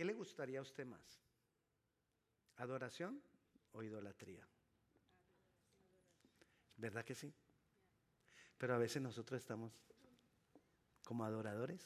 ¿Qué 0.00 0.06
le 0.06 0.14
gustaría 0.14 0.60
a 0.60 0.62
usted 0.62 0.86
más? 0.86 1.20
¿Adoración 2.56 3.20
o 3.72 3.82
idolatría? 3.82 4.42
¿Verdad 6.78 7.04
que 7.04 7.14
sí? 7.14 7.30
Pero 8.56 8.74
a 8.74 8.78
veces 8.78 9.02
nosotros 9.02 9.38
estamos 9.38 9.74
como 11.04 11.22
adoradores 11.22 11.82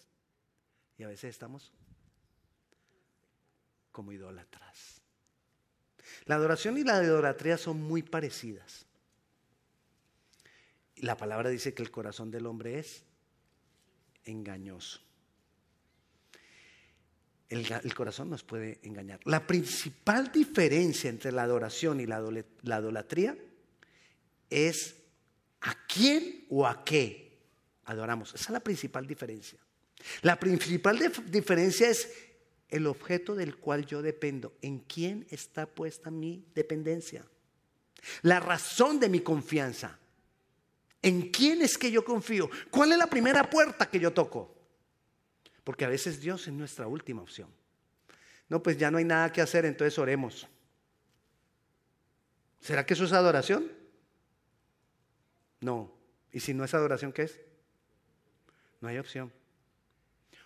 y 0.97 1.03
a 1.03 1.09
veces 1.09 1.31
estamos 1.31 1.73
como 3.91 4.13
idólatras. 4.13 5.03
La 6.27 6.37
adoración 6.37 6.79
y 6.79 6.85
la 6.85 7.03
idolatría 7.03 7.59
son 7.59 7.83
muy 7.83 8.05
parecidas. 8.05 8.87
La 10.99 11.17
palabra 11.17 11.51
dice 11.51 11.75
que 11.75 11.83
el 11.83 11.91
corazón 11.91 12.31
del 12.31 12.47
hombre 12.47 12.79
es 12.79 13.03
engañoso. 14.23 15.04
El, 17.55 17.95
corazón 17.95 18.31
nos 18.31 18.43
puede 18.43 18.81
engañar. 18.83 19.21
La 19.25 19.47
principal 19.47 20.33
diferencia 20.33 21.09
entre 21.09 21.31
la 21.31 21.45
adoración 21.45 22.01
y 22.01 22.07
la, 22.07 22.21
la 22.63 22.81
idolatría 22.81 23.37
es 24.51 24.97
a 25.61 25.87
quién 25.87 26.47
o 26.51 26.67
a 26.67 26.85
qué 26.85 27.39
adoramos. 27.85 28.35
Esa 28.35 28.45
es 28.45 28.51
la 28.51 28.61
principal 28.61 29.07
diferencia. 29.07 29.59
La 30.23 30.39
principal 30.39 30.99
diferencia 31.27 31.89
es 31.89 32.09
el 32.69 32.89
objeto 32.89 33.37
del 33.37 33.57
cual 33.57 33.87
yo 33.87 34.03
dependo. 34.03 34.55
¿En 34.61 34.81
quién 34.81 35.27
está 35.31 35.67
puesta 35.67 36.11
mi 36.11 36.45
dependencia? 36.55 37.25
La 38.23 38.41
razón 38.41 38.99
de 38.99 39.09
mi 39.09 39.21
confianza. 39.21 39.99
¿En 41.01 41.31
quién 41.31 41.63
es 41.63 41.79
que 41.79 41.91
yo 41.91 42.05
confío? 42.05 42.51
¿Cuál 42.71 42.93
es 42.93 42.99
la 42.99 43.07
primera 43.07 43.49
puerta 43.49 43.89
que 43.89 44.01
yo 44.01 44.13
toco? 44.13 44.54
Porque 45.65 45.87
a 45.87 45.89
veces 45.89 46.21
Dios 46.21 46.47
es 46.47 46.53
nuestra 46.53 46.87
última 46.87 47.23
opción. 47.23 47.49
No, 48.49 48.63
pues 48.63 48.77
ya 48.77 48.91
no 48.91 48.99
hay 48.99 49.05
nada 49.05 49.33
que 49.33 49.41
hacer, 49.41 49.65
entonces 49.65 49.99
oremos. 49.99 50.47
¿Será 52.61 52.85
que 52.85 52.95
eso 52.95 53.05
es 53.05 53.13
adoración? 53.13 53.71
No. 55.61 55.93
¿Y 56.31 56.41
si 56.41 56.53
no 56.53 56.65
es 56.65 56.75
adoración, 56.75 57.13
qué 57.13 57.23
es? 57.23 57.41
No 58.81 58.89
hay 58.89 58.99
opción. 58.99 59.33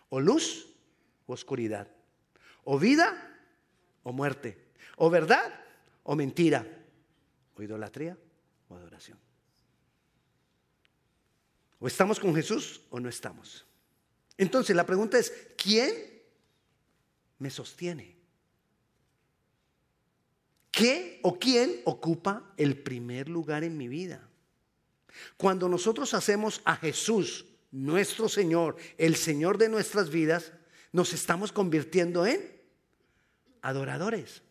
O 0.09 0.21
luz 0.21 0.75
o 1.27 1.33
oscuridad. 1.33 1.89
O 2.65 2.79
vida 2.79 3.37
o 4.05 4.13
muerte. 4.13 4.59
O 4.97 5.11
verdad 5.11 5.53
o 6.05 6.15
mentira. 6.15 6.67
O 7.57 7.63
idolatría 7.63 8.17
o 8.69 8.77
adoración. 8.77 9.19
O 11.81 11.87
estamos 11.87 12.19
con 12.19 12.35
Jesús 12.35 12.81
o 12.91 13.01
no 13.01 13.09
estamos. 13.09 13.68
Entonces 14.39 14.75
la 14.75 14.87
pregunta 14.87 15.19
es, 15.19 15.33
¿quién 15.57 15.93
me 17.39 17.51
sostiene? 17.51 18.17
¿Qué 20.71 21.19
o 21.25 21.39
quién 21.39 21.83
ocupa 21.85 22.53
el 22.57 22.81
primer 22.81 23.29
lugar 23.29 23.65
en 23.65 23.77
mi 23.77 23.89
vida? 23.89 24.29
Cuando 25.37 25.69
nosotros 25.69 26.15
hacemos 26.15 26.63
a 26.65 26.77
Jesús 26.77 27.47
nuestro 27.73 28.29
Señor, 28.29 28.77
el 28.97 29.17
Señor 29.17 29.59
de 29.59 29.69
nuestras 29.69 30.09
vidas, 30.11 30.53
nos 30.93 31.13
estamos 31.13 31.51
convirtiendo 31.51 32.25
en 32.25 32.63
adoradores. 33.61 34.43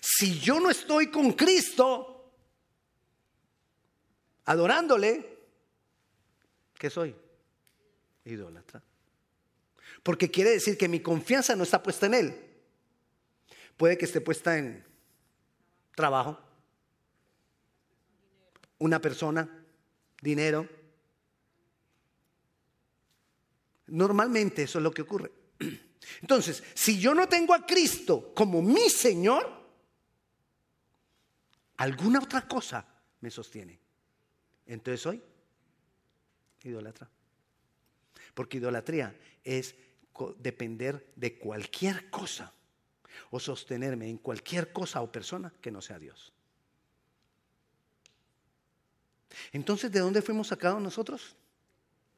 Si 0.00 0.38
yo 0.38 0.60
no 0.60 0.70
estoy 0.70 1.10
con 1.10 1.32
Cristo 1.32 2.32
adorándole, 4.44 5.33
¿qué 6.84 6.90
soy? 6.90 7.16
Idólatra. 8.26 8.82
Porque 10.02 10.30
quiere 10.30 10.50
decir 10.50 10.76
que 10.76 10.86
mi 10.86 11.00
confianza 11.00 11.56
no 11.56 11.62
está 11.62 11.82
puesta 11.82 12.04
en 12.04 12.12
Él. 12.12 12.34
Puede 13.78 13.96
que 13.96 14.04
esté 14.04 14.20
puesta 14.20 14.58
en 14.58 14.84
trabajo, 15.94 16.38
una 18.80 19.00
persona, 19.00 19.48
dinero. 20.20 20.68
Normalmente 23.86 24.64
eso 24.64 24.78
es 24.78 24.82
lo 24.82 24.92
que 24.92 25.00
ocurre. 25.00 25.32
Entonces, 26.20 26.62
si 26.74 27.00
yo 27.00 27.14
no 27.14 27.26
tengo 27.30 27.54
a 27.54 27.64
Cristo 27.64 28.34
como 28.34 28.60
mi 28.60 28.90
Señor, 28.90 29.50
alguna 31.78 32.18
otra 32.18 32.46
cosa 32.46 32.86
me 33.22 33.30
sostiene. 33.30 33.80
Entonces 34.66 35.00
soy 35.00 35.22
idólatra. 36.64 37.08
Porque 38.34 38.58
idolatría 38.58 39.14
es 39.44 39.74
depender 40.38 41.12
de 41.16 41.38
cualquier 41.38 42.10
cosa 42.10 42.52
o 43.30 43.40
sostenerme 43.40 44.08
en 44.08 44.18
cualquier 44.18 44.72
cosa 44.72 45.02
o 45.02 45.10
persona 45.10 45.52
que 45.60 45.70
no 45.70 45.80
sea 45.80 45.98
Dios. 45.98 46.32
Entonces, 49.52 49.90
¿de 49.90 50.00
dónde 50.00 50.22
fuimos 50.22 50.48
sacados 50.48 50.80
nosotros? 50.80 51.36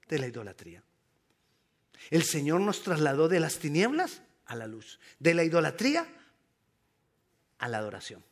De 0.09 0.19
la 0.19 0.27
idolatría. 0.27 0.83
El 2.11 2.23
Señor 2.23 2.61
nos 2.61 2.83
trasladó 2.83 3.29
de 3.29 3.41
las 3.41 3.59
tinieblas 3.59 4.23
a 4.45 4.55
la 4.55 4.67
luz, 4.67 5.01
de 5.19 5.35
la 5.35 5.45
idolatría 5.45 6.07
a 7.59 7.69
la 7.69 7.79
adoración. 7.79 8.23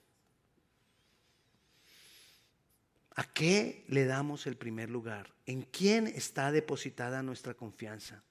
¿A 3.16 3.24
qué 3.24 3.84
le 3.88 4.06
damos 4.06 4.46
el 4.46 4.56
primer 4.56 4.90
lugar? 4.90 5.32
¿En 5.46 5.62
quién 5.62 6.06
está 6.08 6.50
depositada 6.50 7.22
nuestra 7.22 7.54
confianza? 7.54 8.22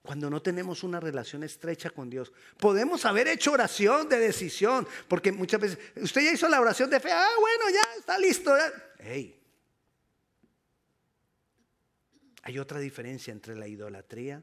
Cuando 0.00 0.30
no 0.30 0.40
tenemos 0.40 0.82
una 0.82 0.98
relación 0.98 1.44
estrecha 1.44 1.90
con 1.90 2.08
Dios. 2.08 2.32
Podemos 2.58 3.04
haber 3.04 3.28
hecho 3.28 3.52
oración 3.52 4.08
de 4.08 4.18
decisión, 4.18 4.88
porque 5.06 5.30
muchas 5.30 5.60
veces, 5.60 5.78
usted 5.96 6.22
ya 6.22 6.32
hizo 6.32 6.48
la 6.48 6.60
oración 6.60 6.90
de 6.90 6.98
fe, 6.98 7.12
ah, 7.12 7.28
bueno, 7.38 7.64
ya 7.70 7.98
está 7.98 8.18
listo. 8.18 8.52
Hey. 8.98 9.38
Hay 12.42 12.58
otra 12.58 12.80
diferencia 12.80 13.32
entre 13.32 13.54
la 13.54 13.68
idolatría 13.68 14.42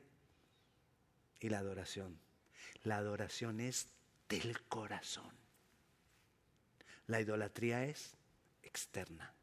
y 1.39 1.49
la 1.49 1.59
adoración. 1.59 2.17
La 2.83 2.97
adoración 2.97 3.59
es 3.59 3.87
del 4.29 4.61
corazón. 4.61 5.33
La 7.07 7.19
idolatría 7.19 7.83
es 7.83 8.18
externa. 8.69 9.33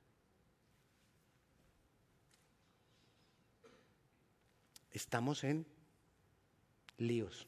Estamos 4.93 5.45
en 5.45 5.67
líos. 6.97 7.47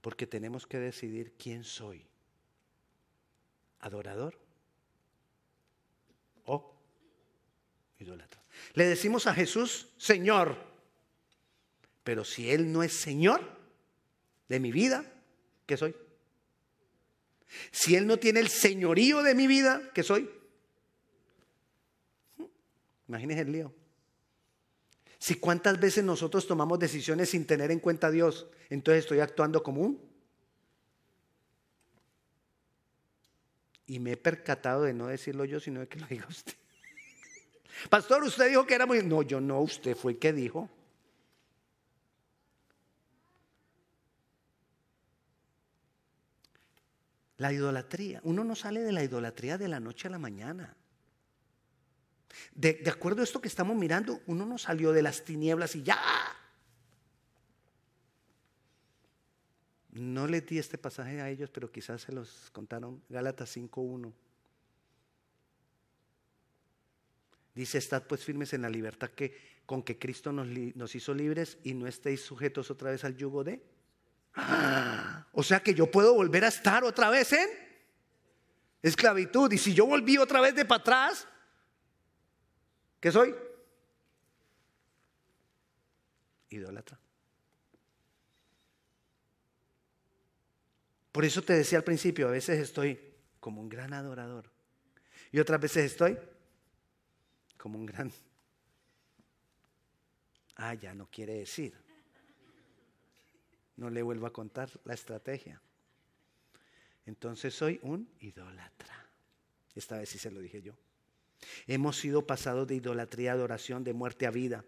Porque 0.00 0.26
tenemos 0.26 0.66
que 0.66 0.78
decidir 0.78 1.32
quién 1.32 1.64
soy. 1.64 2.06
¿Adorador 3.80 4.38
o 6.44 6.74
idólatra? 7.98 8.42
Le 8.74 8.84
decimos 8.84 9.26
a 9.26 9.34
Jesús, 9.34 9.88
Señor. 9.96 10.56
Pero 12.04 12.24
si 12.24 12.50
Él 12.50 12.70
no 12.70 12.82
es 12.82 12.92
Señor 12.92 13.40
de 14.48 14.60
mi 14.60 14.70
vida, 14.70 15.10
¿qué 15.66 15.76
soy? 15.76 15.96
Si 17.70 17.94
Él 17.94 18.06
no 18.06 18.18
tiene 18.18 18.40
el 18.40 18.48
señorío 18.48 19.22
de 19.22 19.34
mi 19.34 19.46
vida, 19.46 19.90
¿qué 19.94 20.02
soy? 20.02 20.28
Imagínese 23.08 23.42
el 23.42 23.52
lío. 23.52 23.74
Si 25.18 25.36
cuántas 25.36 25.80
veces 25.80 26.04
nosotros 26.04 26.46
tomamos 26.46 26.78
decisiones 26.78 27.30
sin 27.30 27.46
tener 27.46 27.70
en 27.70 27.80
cuenta 27.80 28.08
a 28.08 28.10
Dios, 28.10 28.46
entonces 28.68 29.04
estoy 29.04 29.20
actuando 29.20 29.62
como 29.62 29.82
un. 29.82 30.00
Y 33.86 34.00
me 34.00 34.12
he 34.12 34.16
percatado 34.16 34.82
de 34.82 34.94
no 34.94 35.06
decirlo 35.06 35.44
yo, 35.44 35.60
sino 35.60 35.80
de 35.80 35.88
que 35.88 35.98
lo 35.98 36.06
diga 36.06 36.26
usted. 36.28 36.54
Pastor, 37.90 38.22
usted 38.24 38.48
dijo 38.48 38.66
que 38.66 38.74
era 38.74 38.86
muy... 38.86 39.02
No, 39.02 39.22
yo 39.22 39.40
no, 39.40 39.60
usted 39.60 39.96
fue 39.96 40.12
el 40.12 40.18
que 40.18 40.32
dijo. 40.32 40.68
La 47.38 47.52
idolatría. 47.52 48.20
Uno 48.24 48.44
no 48.44 48.54
sale 48.54 48.80
de 48.80 48.92
la 48.92 49.02
idolatría 49.02 49.58
de 49.58 49.68
la 49.68 49.80
noche 49.80 50.08
a 50.08 50.10
la 50.10 50.18
mañana. 50.18 50.76
De, 52.54 52.82
acuerdo 52.90 53.20
a 53.20 53.24
esto 53.24 53.40
que 53.40 53.48
estamos 53.48 53.76
mirando, 53.76 54.20
uno 54.26 54.44
no 54.46 54.58
salió 54.58 54.92
de 54.92 55.02
las 55.02 55.24
tinieblas 55.24 55.74
y 55.76 55.82
ya. 55.82 56.00
No 59.92 60.26
les 60.26 60.46
di 60.46 60.58
este 60.58 60.78
pasaje 60.78 61.20
a 61.20 61.30
ellos, 61.30 61.50
pero 61.50 61.70
quizás 61.70 62.02
se 62.02 62.12
los 62.12 62.50
contaron. 62.52 63.02
Gálatas 63.08 63.56
5.1. 63.56 64.12
Dice, 67.54 67.78
estad 67.78 68.02
pues 68.04 68.24
firmes 68.24 68.52
en 68.52 68.62
la 68.62 68.68
libertad 68.68 69.10
que, 69.10 69.36
con 69.64 69.84
que 69.84 69.98
Cristo 69.98 70.32
nos 70.32 70.94
hizo 70.94 71.14
libres 71.14 71.58
y 71.62 71.74
no 71.74 71.86
estéis 71.86 72.22
sujetos 72.22 72.70
otra 72.70 72.90
vez 72.90 73.04
al 73.04 73.16
yugo 73.16 73.44
de... 73.44 73.73
O 75.32 75.42
sea 75.42 75.60
que 75.60 75.74
yo 75.74 75.90
puedo 75.90 76.14
volver 76.14 76.44
a 76.44 76.48
estar 76.48 76.84
otra 76.84 77.10
vez 77.10 77.32
en 77.32 77.48
esclavitud. 78.82 79.50
Y 79.52 79.58
si 79.58 79.74
yo 79.74 79.86
volví 79.86 80.18
otra 80.18 80.40
vez 80.40 80.54
de 80.54 80.64
para 80.64 80.80
atrás, 80.80 81.28
¿qué 83.00 83.10
soy? 83.10 83.34
Idólatra. 86.50 86.98
Por 91.12 91.24
eso 91.24 91.42
te 91.42 91.52
decía 91.52 91.78
al 91.78 91.84
principio, 91.84 92.28
a 92.28 92.32
veces 92.32 92.58
estoy 92.58 93.00
como 93.38 93.60
un 93.60 93.68
gran 93.68 93.92
adorador 93.92 94.50
y 95.30 95.38
otras 95.38 95.60
veces 95.60 95.84
estoy 95.92 96.18
como 97.56 97.78
un 97.78 97.86
gran... 97.86 98.12
Ah, 100.56 100.74
ya 100.74 100.94
no 100.94 101.08
quiere 101.10 101.34
decir 101.34 101.83
no 103.76 103.90
le 103.90 104.02
vuelvo 104.02 104.26
a 104.26 104.32
contar 104.32 104.70
la 104.84 104.94
estrategia. 104.94 105.60
Entonces 107.06 107.54
soy 107.54 107.80
un 107.82 108.08
idólatra. 108.20 109.06
Esta 109.74 109.98
vez 109.98 110.08
sí 110.08 110.18
se 110.18 110.30
lo 110.30 110.40
dije 110.40 110.62
yo. 110.62 110.74
Hemos 111.66 111.98
sido 111.98 112.26
pasados 112.26 112.66
de 112.66 112.76
idolatría 112.76 113.32
a 113.32 113.34
adoración, 113.34 113.84
de 113.84 113.92
muerte 113.92 114.26
a 114.26 114.30
vida. 114.30 114.64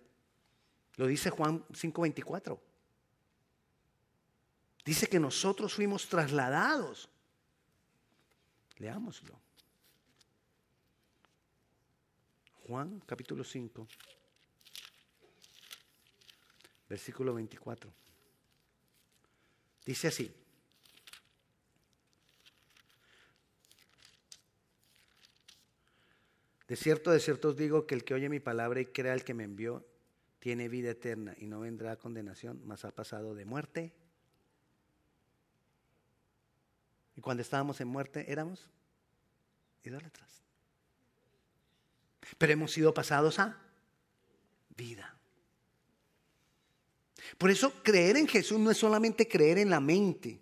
Lo 0.97 1.07
dice 1.07 1.31
Juan 1.31 1.65
5:24. 1.71 2.61
Dice 4.85 5.09
que 5.09 5.19
nosotros 5.19 5.75
fuimos 5.75 6.09
trasladados. 6.09 7.09
Leámoslo. 8.79 9.41
Juan 12.67 13.01
capítulo 13.07 13.45
5, 13.45 13.87
versículo 16.89 17.33
24. 17.35 18.06
Dice 19.87 20.09
así. 20.09 20.35
De 26.67 26.75
cierto, 26.75 27.13
de 27.13 27.21
cierto 27.21 27.49
os 27.49 27.57
digo 27.57 27.87
que 27.87 27.95
el 27.95 28.03
que 28.05 28.15
oye 28.15 28.29
mi 28.29 28.41
palabra 28.41 28.81
y 28.81 28.87
crea 28.87 29.15
el 29.15 29.23
que 29.23 29.35
me 29.35 29.45
envió, 29.45 29.87
tiene 30.41 30.69
vida 30.69 30.91
eterna 30.91 31.35
y 31.39 31.47
no 31.47 31.61
vendrá 31.61 31.93
a 31.93 31.97
condenación, 31.97 32.61
mas 32.65 32.85
ha 32.85 32.91
pasado 32.91 33.37
de 33.37 33.45
muerte. 33.45 33.95
Y 37.15 37.21
cuando 37.21 37.43
estábamos 37.43 37.81
en 37.81 37.87
muerte 37.89 38.31
éramos 38.31 38.69
idólatras. 39.85 40.43
Pero 42.37 42.53
hemos 42.53 42.73
sido 42.73 42.93
pasados 42.93 43.39
a 43.39 43.63
vida. 44.77 45.16
Por 47.39 47.51
eso 47.51 47.73
creer 47.83 48.17
en 48.17 48.27
Jesús 48.27 48.59
no 48.59 48.71
es 48.71 48.79
solamente 48.79 49.29
creer 49.29 49.59
en 49.59 49.71
la 49.71 49.81
mente, 49.81 50.41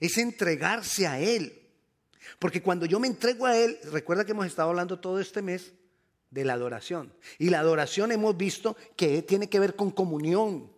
es 0.00 0.18
entregarse 0.18 1.06
a 1.06 1.20
Él. 1.20 1.62
Porque 2.38 2.62
cuando 2.62 2.86
yo 2.86 2.98
me 2.98 3.06
entrego 3.06 3.46
a 3.46 3.56
Él, 3.56 3.78
recuerda 3.84 4.24
que 4.24 4.32
hemos 4.32 4.46
estado 4.46 4.70
hablando 4.70 4.98
todo 4.98 5.20
este 5.20 5.42
mes 5.42 5.72
de 6.30 6.44
la 6.44 6.54
adoración. 6.54 7.12
Y 7.38 7.50
la 7.50 7.60
adoración 7.60 8.12
hemos 8.12 8.36
visto 8.36 8.76
que 8.96 9.22
tiene 9.22 9.48
que 9.48 9.60
ver 9.60 9.76
con 9.76 9.90
comunión. 9.90 10.70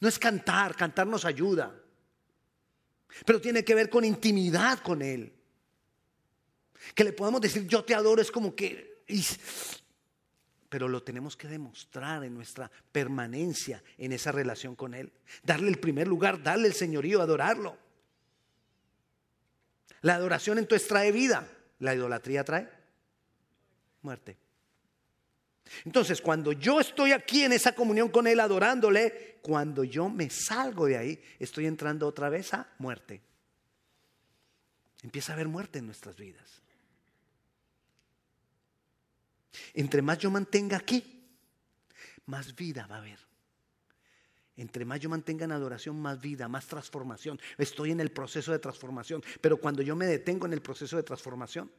No 0.00 0.08
es 0.08 0.18
cantar, 0.18 0.76
cantar 0.76 1.06
nos 1.06 1.24
ayuda. 1.24 1.74
Pero 3.24 3.40
tiene 3.40 3.64
que 3.64 3.74
ver 3.74 3.90
con 3.90 4.04
intimidad 4.04 4.80
con 4.80 5.02
Él. 5.02 5.32
Que 6.94 7.04
le 7.04 7.12
podemos 7.12 7.40
decir 7.40 7.66
yo 7.66 7.84
te 7.84 7.94
adoro 7.94 8.20
es 8.20 8.30
como 8.30 8.54
que... 8.54 9.02
Pero 10.74 10.88
lo 10.88 11.04
tenemos 11.04 11.36
que 11.36 11.46
demostrar 11.46 12.24
en 12.24 12.34
nuestra 12.34 12.68
permanencia 12.90 13.80
en 13.96 14.10
esa 14.10 14.32
relación 14.32 14.74
con 14.74 14.92
Él. 14.92 15.12
Darle 15.44 15.68
el 15.68 15.78
primer 15.78 16.08
lugar, 16.08 16.42
darle 16.42 16.66
el 16.66 16.74
señorío, 16.74 17.22
adorarlo. 17.22 17.78
La 20.00 20.16
adoración 20.16 20.58
entonces 20.58 20.88
trae 20.88 21.12
vida, 21.12 21.48
la 21.78 21.94
idolatría 21.94 22.42
trae 22.42 22.68
muerte. 24.02 24.36
Entonces, 25.84 26.20
cuando 26.20 26.50
yo 26.50 26.80
estoy 26.80 27.12
aquí 27.12 27.44
en 27.44 27.52
esa 27.52 27.72
comunión 27.72 28.08
con 28.08 28.26
Él 28.26 28.40
adorándole, 28.40 29.38
cuando 29.42 29.84
yo 29.84 30.08
me 30.08 30.28
salgo 30.28 30.86
de 30.86 30.96
ahí, 30.96 31.22
estoy 31.38 31.66
entrando 31.66 32.08
otra 32.08 32.30
vez 32.30 32.52
a 32.52 32.66
muerte. 32.78 33.22
Empieza 35.04 35.30
a 35.30 35.34
haber 35.36 35.46
muerte 35.46 35.78
en 35.78 35.86
nuestras 35.86 36.16
vidas. 36.16 36.63
Entre 39.72 40.02
más 40.02 40.18
yo 40.18 40.30
mantenga 40.30 40.76
aquí, 40.76 41.28
más 42.26 42.54
vida 42.54 42.86
va 42.86 42.96
a 42.96 42.98
haber. 42.98 43.18
Entre 44.56 44.84
más 44.84 45.00
yo 45.00 45.08
mantenga 45.08 45.44
en 45.44 45.52
adoración, 45.52 46.00
más 46.00 46.20
vida, 46.20 46.48
más 46.48 46.66
transformación. 46.66 47.40
Estoy 47.58 47.90
en 47.90 48.00
el 48.00 48.12
proceso 48.12 48.52
de 48.52 48.60
transformación. 48.60 49.22
Pero 49.40 49.56
cuando 49.56 49.82
yo 49.82 49.96
me 49.96 50.06
detengo 50.06 50.46
en 50.46 50.52
el 50.52 50.62
proceso 50.62 50.96
de 50.96 51.02
transformación, 51.02 51.70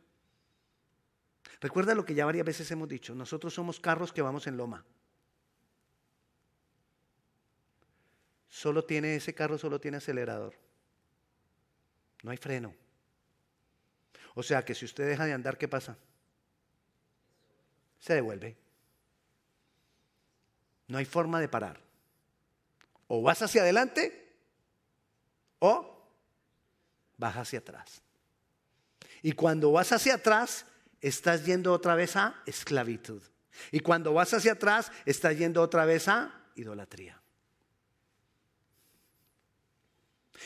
recuerda 1.62 1.96
lo 1.96 2.04
que 2.04 2.14
ya 2.14 2.26
varias 2.26 2.46
veces 2.46 2.70
hemos 2.72 2.90
dicho, 2.90 3.16
nosotros 3.16 3.54
somos 3.54 3.80
carros 3.80 4.12
que 4.12 4.22
vamos 4.22 4.48
en 4.48 4.58
loma. 4.58 4.84
Solo 8.50 8.84
tiene 8.84 9.16
ese 9.16 9.34
carro, 9.34 9.58
solo 9.58 9.80
tiene 9.80 9.98
acelerador. 9.98 10.54
No 12.24 12.32
hay 12.32 12.38
freno. 12.38 12.74
O 14.34 14.44
sea 14.44 14.66
que 14.66 14.76
si 14.76 14.86
usted 14.86 15.08
deja 15.08 15.26
de 15.26 15.34
andar, 15.34 15.58
¿qué 15.58 15.68
pasa? 15.68 15.98
Se 18.06 18.14
devuelve. 18.14 18.56
No 20.88 21.00
hay 21.00 21.06
forma 21.06 21.40
de 21.40 21.48
parar. 21.48 21.80
O 23.08 23.24
vas 23.24 23.42
hacia 23.42 23.64
adelante 23.64 24.32
o 25.58 26.08
vas 27.18 27.36
hacia 27.36 27.60
atrás. 27.60 28.04
Y 29.24 29.32
cuando 29.32 29.72
vas 29.72 29.92
hacia 29.92 30.16
atrás, 30.16 30.68
estás 31.02 31.46
yendo 31.48 31.74
otra 31.74 31.96
vez 31.96 32.16
a 32.16 32.40
esclavitud. 32.46 33.24
Y 33.72 33.80
cuando 33.80 34.14
vas 34.14 34.36
hacia 34.36 34.52
atrás, 34.52 34.92
estás 35.08 35.36
yendo 35.36 35.64
otra 35.64 35.86
vez 35.86 36.08
a 36.08 36.32
idolatría. 36.54 37.20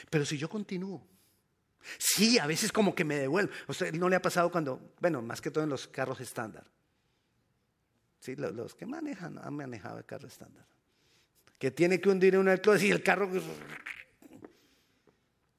Pero 0.10 0.26
si 0.26 0.38
yo 0.38 0.48
continúo, 0.48 1.06
sí, 1.98 2.40
a 2.40 2.48
veces 2.48 2.72
como 2.72 2.96
que 2.96 3.04
me 3.04 3.16
devuelvo. 3.16 3.52
O 3.68 3.74
sea, 3.74 3.92
no 3.92 4.08
le 4.08 4.16
ha 4.16 4.22
pasado 4.22 4.50
cuando, 4.50 4.94
bueno, 5.02 5.22
más 5.22 5.42
que 5.42 5.52
todo 5.52 5.66
en 5.66 5.70
los 5.70 5.90
carros 5.90 6.22
estándar. 6.22 6.66
Sí, 8.20 8.36
los, 8.36 8.76
que 8.76 8.86
manejan 8.86 9.38
han 9.38 9.54
manejado 9.54 9.98
el 9.98 10.06
carro 10.06 10.28
estándar 10.28 10.66
que 11.60 11.70
tiene 11.72 12.00
que 12.00 12.10
hundir 12.10 12.38
una 12.38 12.58
closet 12.58 12.88
y 12.88 12.92
el 12.92 13.04
carro... 13.04 13.30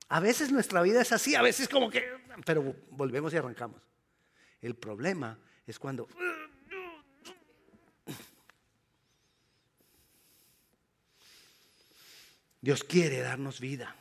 A 0.08 0.18
veces 0.18 0.50
nuestra 0.50 0.82
vida 0.82 1.02
es 1.02 1.12
así, 1.12 1.36
a 1.36 1.42
veces 1.42 1.68
como 1.68 1.90
que... 1.90 2.02
Pero 2.44 2.74
volvemos 2.90 3.32
y 3.34 3.36
arrancamos. 3.36 3.80
El 4.62 4.74
problema 4.74 5.38
es 5.66 5.78
cuando... 5.78 6.08
Dios 12.62 12.82
quiere 12.82 13.20
darnos 13.20 13.60
vida. 13.60 13.94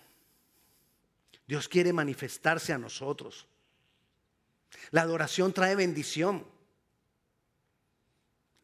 Dios 1.47 1.67
quiere 1.67 1.93
manifestarse 1.93 2.73
a 2.73 2.77
nosotros. 2.77 3.47
La 4.91 5.01
adoración 5.01 5.53
trae 5.53 5.75
bendición. 5.75 6.45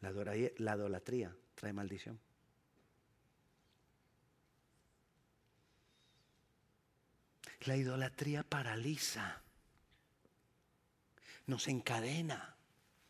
La, 0.00 0.10
idolatría 0.10 1.34
trae 1.54 1.72
maldición. 1.72 2.18
La 7.62 7.76
idolatría 7.76 8.42
paraliza, 8.42 9.42
nos 11.46 11.68
encadena, 11.68 12.56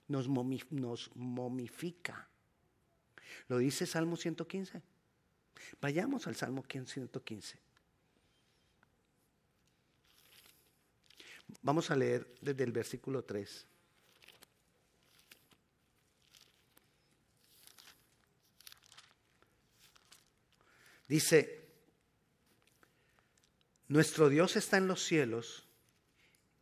nos, 0.08 0.28
momifica. 0.28 2.28
Lo 3.48 3.58
dice 3.58 3.86
Salmo 3.86 4.16
115. 4.16 4.82
Vayamos 5.80 6.26
al 6.26 6.36
Salmo 6.36 6.64
115. 6.68 7.58
Vamos 11.62 11.90
a 11.90 11.96
leer 11.96 12.34
desde 12.40 12.64
el 12.64 12.72
versículo 12.72 13.24
3. 13.24 13.66
Dice, 21.08 21.64
nuestro 23.88 24.28
Dios 24.28 24.56
está 24.56 24.76
en 24.76 24.88
los 24.88 25.02
cielos 25.04 25.66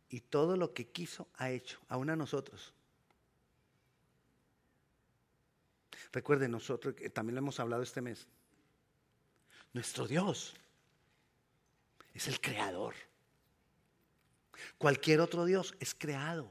y 0.09 0.21
todo 0.21 0.55
lo 0.57 0.73
que 0.73 0.87
quiso 0.87 1.27
ha 1.35 1.49
hecho, 1.49 1.79
aún 1.87 2.09
a 2.09 2.15
nosotros. 2.15 2.73
Recuerden, 6.11 6.51
nosotros, 6.51 6.95
también 7.13 7.35
lo 7.35 7.39
hemos 7.39 7.59
hablado 7.59 7.83
este 7.83 8.01
mes, 8.01 8.27
nuestro 9.73 10.07
Dios 10.07 10.53
es 12.13 12.27
el 12.27 12.39
creador. 12.39 12.95
Cualquier 14.77 15.19
otro 15.19 15.45
Dios 15.45 15.75
es 15.79 15.93
creado 15.93 16.49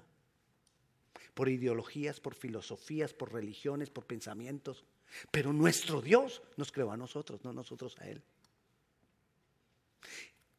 por 1.32 1.48
ideologías, 1.48 2.20
por 2.20 2.34
filosofías, 2.34 3.14
por 3.14 3.32
religiones, 3.32 3.90
por 3.90 4.04
pensamientos. 4.04 4.84
Pero 5.30 5.52
nuestro 5.52 6.00
Dios 6.00 6.42
nos 6.56 6.72
creó 6.72 6.90
a 6.92 6.96
nosotros, 6.96 7.44
no 7.44 7.52
nosotros 7.52 7.96
a 8.00 8.08
Él. 8.08 8.22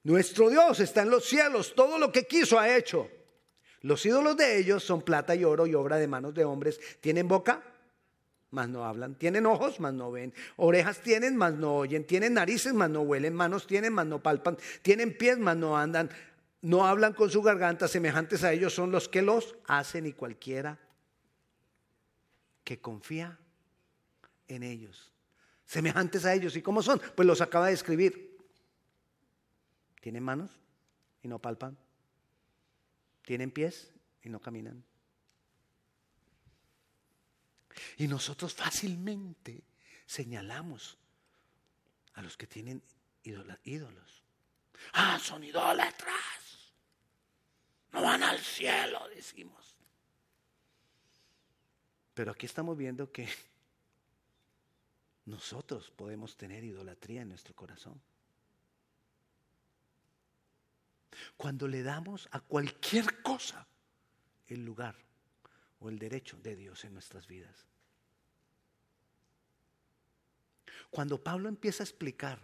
Nuestro 0.03 0.49
Dios 0.49 0.79
está 0.79 1.01
en 1.01 1.09
los 1.09 1.25
cielos, 1.25 1.73
todo 1.75 1.97
lo 1.97 2.11
que 2.11 2.25
quiso 2.27 2.59
ha 2.59 2.75
hecho. 2.75 3.09
Los 3.81 4.05
ídolos 4.05 4.37
de 4.37 4.57
ellos 4.57 4.83
son 4.83 5.01
plata 5.01 5.35
y 5.35 5.43
oro 5.43 5.67
y 5.67 5.73
obra 5.73 5.97
de 5.97 6.07
manos 6.07 6.33
de 6.33 6.45
hombres. 6.45 6.79
¿Tienen 7.01 7.27
boca? 7.27 7.63
Mas 8.51 8.69
no 8.69 8.85
hablan. 8.85 9.15
Tienen 9.15 9.45
ojos, 9.45 9.79
mas 9.79 9.93
no 9.93 10.11
ven. 10.11 10.33
Orejas 10.57 10.99
tienen, 10.99 11.35
mas 11.35 11.53
no 11.53 11.75
oyen. 11.75 12.05
Tienen 12.05 12.35
narices, 12.35 12.73
mas 12.73 12.89
no 12.89 13.01
huelen. 13.01 13.33
Manos 13.33 13.67
tienen, 13.67 13.93
mas 13.93 14.05
no 14.05 14.21
palpan. 14.23 14.57
Tienen 14.81 15.17
pies, 15.17 15.37
mas 15.37 15.57
no 15.57 15.77
andan. 15.77 16.09
no 16.61 16.87
hablan 16.87 17.13
con 17.13 17.29
su 17.29 17.43
garganta, 17.43 17.87
semejantes 17.87 18.43
a 18.43 18.51
ellos 18.51 18.73
son 18.73 18.91
los 18.91 19.07
que 19.07 19.21
los 19.21 19.55
hacen 19.67 20.07
y 20.07 20.13
cualquiera 20.13 20.79
que 22.63 22.79
confía 22.79 23.37
en 24.47 24.63
ellos. 24.63 25.11
Semejantes 25.65 26.25
a 26.25 26.33
ellos. 26.33 26.55
¿Y 26.55 26.61
cómo 26.61 26.81
son? 26.81 27.01
Pues 27.15 27.25
los 27.25 27.41
acaba 27.41 27.67
de 27.67 27.73
escribir. 27.73 28.37
Tienen 30.01 30.23
manos 30.23 30.51
y 31.23 31.27
no 31.27 31.39
palpan. 31.39 31.77
Tienen 33.23 33.51
pies 33.51 33.91
y 34.21 34.29
no 34.29 34.39
caminan. 34.39 34.83
Y 37.97 38.07
nosotros 38.07 38.53
fácilmente 38.53 39.63
señalamos 40.05 40.97
a 42.13 42.21
los 42.21 42.37
que 42.37 42.47
tienen 42.47 42.83
ídolos. 43.23 44.23
Ah, 44.93 45.19
son 45.19 45.43
idólatras. 45.43 46.73
No 47.91 48.01
van 48.01 48.23
al 48.23 48.39
cielo, 48.39 49.07
decimos. 49.09 49.75
Pero 52.13 52.31
aquí 52.31 52.45
estamos 52.45 52.77
viendo 52.77 53.11
que 53.11 53.27
nosotros 55.25 55.91
podemos 55.91 56.37
tener 56.37 56.63
idolatría 56.63 57.23
en 57.23 57.29
nuestro 57.29 57.55
corazón. 57.55 57.99
Cuando 61.37 61.67
le 61.67 61.81
damos 61.81 62.27
a 62.31 62.39
cualquier 62.39 63.21
cosa 63.21 63.67
el 64.47 64.63
lugar 64.63 64.95
o 65.79 65.89
el 65.89 65.97
derecho 65.97 66.37
de 66.37 66.55
Dios 66.55 66.85
en 66.85 66.93
nuestras 66.93 67.27
vidas. 67.27 67.65
Cuando 70.89 71.21
Pablo 71.21 71.49
empieza 71.49 71.83
a 71.83 71.85
explicar 71.85 72.39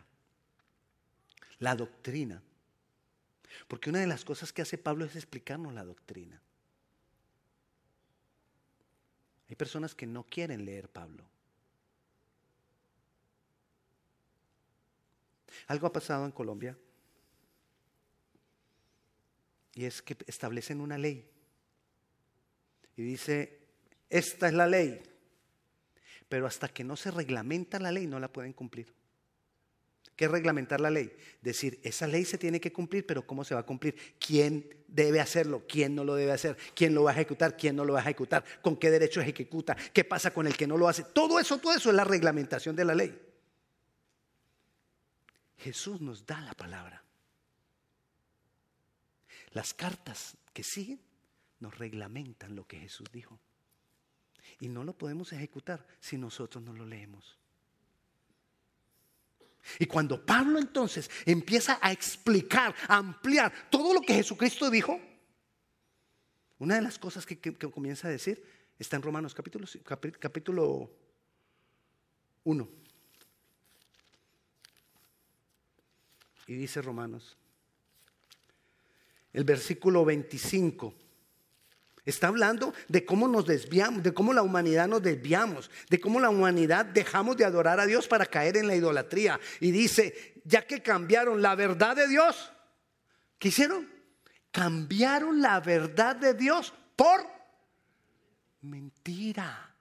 la 1.59 1.75
doctrina, 1.75 2.41
porque 3.67 3.89
una 3.89 3.99
de 3.99 4.07
las 4.07 4.25
cosas 4.25 4.51
que 4.51 4.61
hace 4.61 4.77
Pablo 4.77 5.05
es 5.05 5.15
explicarnos 5.15 5.73
la 5.73 5.83
doctrina. 5.83 6.41
Hay 9.47 9.55
personas 9.55 9.93
que 9.93 10.07
no 10.07 10.23
quieren 10.23 10.65
leer 10.65 10.89
Pablo. 10.89 11.25
Algo 15.67 15.87
ha 15.87 15.93
pasado 15.93 16.25
en 16.25 16.31
Colombia 16.31 16.77
y 19.73 19.85
es 19.85 20.01
que 20.01 20.17
establecen 20.27 20.81
una 20.81 20.97
ley 20.97 21.27
y 22.95 23.03
dice, 23.03 23.59
esta 24.09 24.47
es 24.47 24.53
la 24.53 24.67
ley, 24.67 25.01
pero 26.27 26.45
hasta 26.45 26.67
que 26.67 26.83
no 26.83 26.95
se 26.95 27.11
reglamenta 27.11 27.79
la 27.79 27.91
ley 27.91 28.05
no 28.05 28.19
la 28.19 28.31
pueden 28.31 28.53
cumplir. 28.53 28.93
¿Qué 30.15 30.25
es 30.25 30.31
reglamentar 30.31 30.79
la 30.81 30.91
ley? 30.91 31.11
Decir, 31.41 31.79
esa 31.83 32.05
ley 32.05 32.25
se 32.25 32.37
tiene 32.37 32.59
que 32.59 32.71
cumplir, 32.71 33.07
pero 33.07 33.25
¿cómo 33.25 33.43
se 33.43 33.55
va 33.55 33.61
a 33.61 33.65
cumplir? 33.65 33.95
¿Quién 34.19 34.69
debe 34.87 35.19
hacerlo? 35.19 35.63
¿Quién 35.67 35.95
no 35.95 36.03
lo 36.03 36.13
debe 36.13 36.31
hacer? 36.31 36.57
¿Quién 36.75 36.93
lo 36.93 37.03
va 37.03 37.11
a 37.11 37.13
ejecutar? 37.13 37.57
¿Quién 37.57 37.75
no 37.75 37.85
lo 37.85 37.93
va 37.93 37.99
a 37.99 38.03
ejecutar? 38.03 38.43
¿Con 38.61 38.77
qué 38.77 38.91
derecho 38.91 39.21
ejecuta? 39.21 39.75
¿Qué 39.93 40.03
pasa 40.03 40.31
con 40.31 40.45
el 40.45 40.55
que 40.55 40.67
no 40.67 40.77
lo 40.77 40.87
hace? 40.87 41.03
Todo 41.05 41.39
eso, 41.39 41.57
todo 41.57 41.73
eso 41.73 41.89
es 41.89 41.95
la 41.95 42.03
reglamentación 42.03 42.75
de 42.75 42.85
la 42.85 42.93
ley. 42.93 43.30
Jesús 45.61 46.01
nos 46.01 46.25
da 46.25 46.41
la 46.41 46.53
palabra. 46.53 47.03
Las 49.51 49.73
cartas 49.73 50.37
que 50.53 50.63
siguen 50.63 50.99
nos 51.59 51.77
reglamentan 51.77 52.55
lo 52.55 52.65
que 52.65 52.79
Jesús 52.79 53.07
dijo. 53.11 53.39
Y 54.59 54.69
no 54.69 54.83
lo 54.83 54.97
podemos 54.97 55.31
ejecutar 55.33 55.85
si 55.99 56.17
nosotros 56.17 56.63
no 56.63 56.73
lo 56.73 56.85
leemos. 56.85 57.37
Y 59.77 59.85
cuando 59.85 60.25
Pablo 60.25 60.57
entonces 60.57 61.09
empieza 61.25 61.77
a 61.81 61.91
explicar, 61.91 62.73
a 62.87 62.97
ampliar 62.97 63.53
todo 63.69 63.93
lo 63.93 64.01
que 64.01 64.15
Jesucristo 64.15 64.71
dijo, 64.71 64.99
una 66.57 66.75
de 66.75 66.81
las 66.81 66.97
cosas 66.97 67.25
que, 67.25 67.39
comienza 67.39 68.07
a 68.07 68.11
decir 68.11 68.43
está 68.79 68.95
en 68.95 69.03
Romanos 69.03 69.35
capítulo, 69.35 69.67
capítulo 70.19 70.91
1. 72.45 72.80
Y 76.51 76.55
dice 76.55 76.81
Romanos, 76.81 77.37
el 79.31 79.45
versículo 79.45 80.03
25. 80.03 80.93
Está 82.03 82.27
hablando 82.27 82.73
de 82.89 83.05
cómo 83.05 83.29
nos 83.29 83.45
desviamos, 83.45 84.03
de 84.03 84.13
cómo 84.13 84.33
la 84.33 84.41
humanidad 84.41 84.89
nos 84.89 85.01
desviamos, 85.01 85.71
de 85.89 86.01
cómo 86.01 86.19
la 86.19 86.29
humanidad 86.29 86.85
dejamos 86.85 87.37
de 87.37 87.45
adorar 87.45 87.79
a 87.79 87.85
Dios 87.85 88.05
para 88.05 88.25
caer 88.25 88.57
en 88.57 88.67
la 88.67 88.75
idolatría. 88.75 89.39
Y 89.61 89.71
dice, 89.71 90.41
ya 90.43 90.67
que 90.67 90.83
cambiaron 90.83 91.41
la 91.41 91.55
verdad 91.55 91.95
de 91.95 92.09
Dios, 92.09 92.51
¿qué 93.39 93.47
hicieron? 93.47 93.89
Cambiaron 94.51 95.39
la 95.41 95.61
verdad 95.61 96.17
de 96.17 96.33
Dios 96.33 96.73
por 96.97 97.25
mentira. 98.59 99.73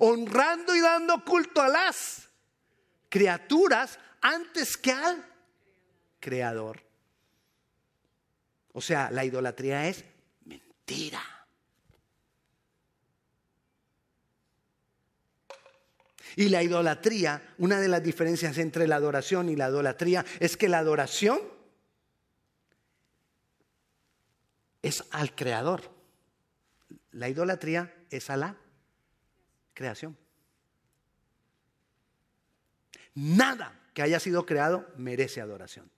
Honrando 0.00 0.74
y 0.74 0.80
dando 0.80 1.24
culto 1.24 1.62
a 1.62 1.68
las 1.68 2.28
criaturas 3.08 4.00
antes 4.22 4.76
que 4.76 4.92
al 4.92 5.24
creador. 6.20 6.80
O 8.72 8.80
sea, 8.80 9.10
la 9.10 9.24
idolatría 9.24 9.88
es 9.88 10.04
mentira. 10.46 11.22
Y 16.36 16.48
la 16.48 16.62
idolatría, 16.62 17.54
una 17.58 17.78
de 17.78 17.88
las 17.88 18.02
diferencias 18.02 18.56
entre 18.56 18.88
la 18.88 18.96
adoración 18.96 19.50
y 19.50 19.56
la 19.56 19.68
idolatría 19.68 20.24
es 20.40 20.56
que 20.56 20.68
la 20.68 20.78
adoración 20.78 21.40
es 24.80 25.04
al 25.10 25.34
creador. 25.34 25.90
La 27.10 27.28
idolatría 27.28 27.94
es 28.08 28.30
a 28.30 28.38
la 28.38 28.56
creación. 29.74 30.16
Nada 33.14 33.81
que 33.92 34.02
haya 34.02 34.20
sido 34.20 34.46
creado 34.46 34.86
merece 34.96 35.40
adoración. 35.40 35.90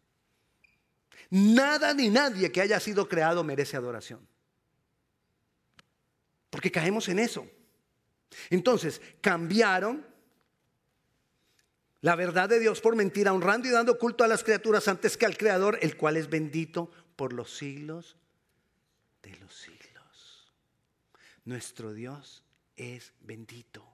Nada 1.30 1.94
ni 1.94 2.10
nadie 2.10 2.52
que 2.52 2.60
haya 2.60 2.78
sido 2.80 3.08
creado 3.08 3.44
merece 3.44 3.76
adoración. 3.76 4.26
Porque 6.50 6.70
caemos 6.70 7.08
en 7.08 7.18
eso. 7.18 7.46
Entonces, 8.50 9.00
cambiaron 9.20 10.06
la 12.00 12.16
verdad 12.16 12.50
de 12.50 12.60
Dios 12.60 12.80
por 12.82 12.96
mentira, 12.96 13.32
honrando 13.32 13.66
y 13.66 13.70
dando 13.70 13.98
culto 13.98 14.24
a 14.24 14.28
las 14.28 14.44
criaturas 14.44 14.88
antes 14.88 15.16
que 15.16 15.24
al 15.24 15.38
Creador, 15.38 15.78
el 15.80 15.96
cual 15.96 16.18
es 16.18 16.28
bendito 16.28 16.90
por 17.16 17.32
los 17.32 17.56
siglos 17.56 18.16
de 19.22 19.34
los 19.36 19.54
siglos. 19.54 20.52
Nuestro 21.46 21.94
Dios 21.94 22.44
es 22.76 23.14
bendito. 23.20 23.93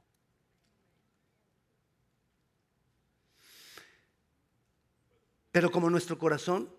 Pero 5.53 5.71
como 5.71 5.91
nuestro 5.91 6.19
corazón, 6.19 6.73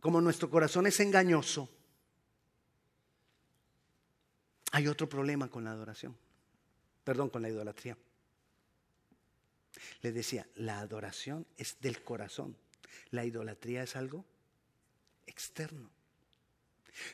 como 0.00 0.20
nuestro 0.20 0.48
corazón 0.50 0.86
es 0.86 0.98
engañoso, 1.00 1.68
hay 4.72 4.88
otro 4.88 5.08
problema 5.08 5.48
con 5.48 5.64
la 5.64 5.72
adoración. 5.72 6.16
Perdón, 7.04 7.28
con 7.28 7.42
la 7.42 7.50
idolatría. 7.50 7.96
Les 10.00 10.14
decía, 10.14 10.46
la 10.56 10.80
adoración 10.80 11.46
es 11.56 11.76
del 11.80 12.02
corazón. 12.02 12.56
La 13.10 13.24
idolatría 13.24 13.82
es 13.82 13.96
algo 13.96 14.24
externo. 15.26 15.90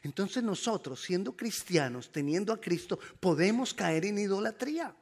Entonces 0.02 0.42
nosotros, 0.42 1.00
siendo 1.00 1.36
cristianos, 1.36 2.10
teniendo 2.10 2.52
a 2.52 2.60
Cristo, 2.60 2.98
podemos 3.20 3.74
caer 3.74 4.04
en 4.04 4.18
idolatría. 4.18 4.94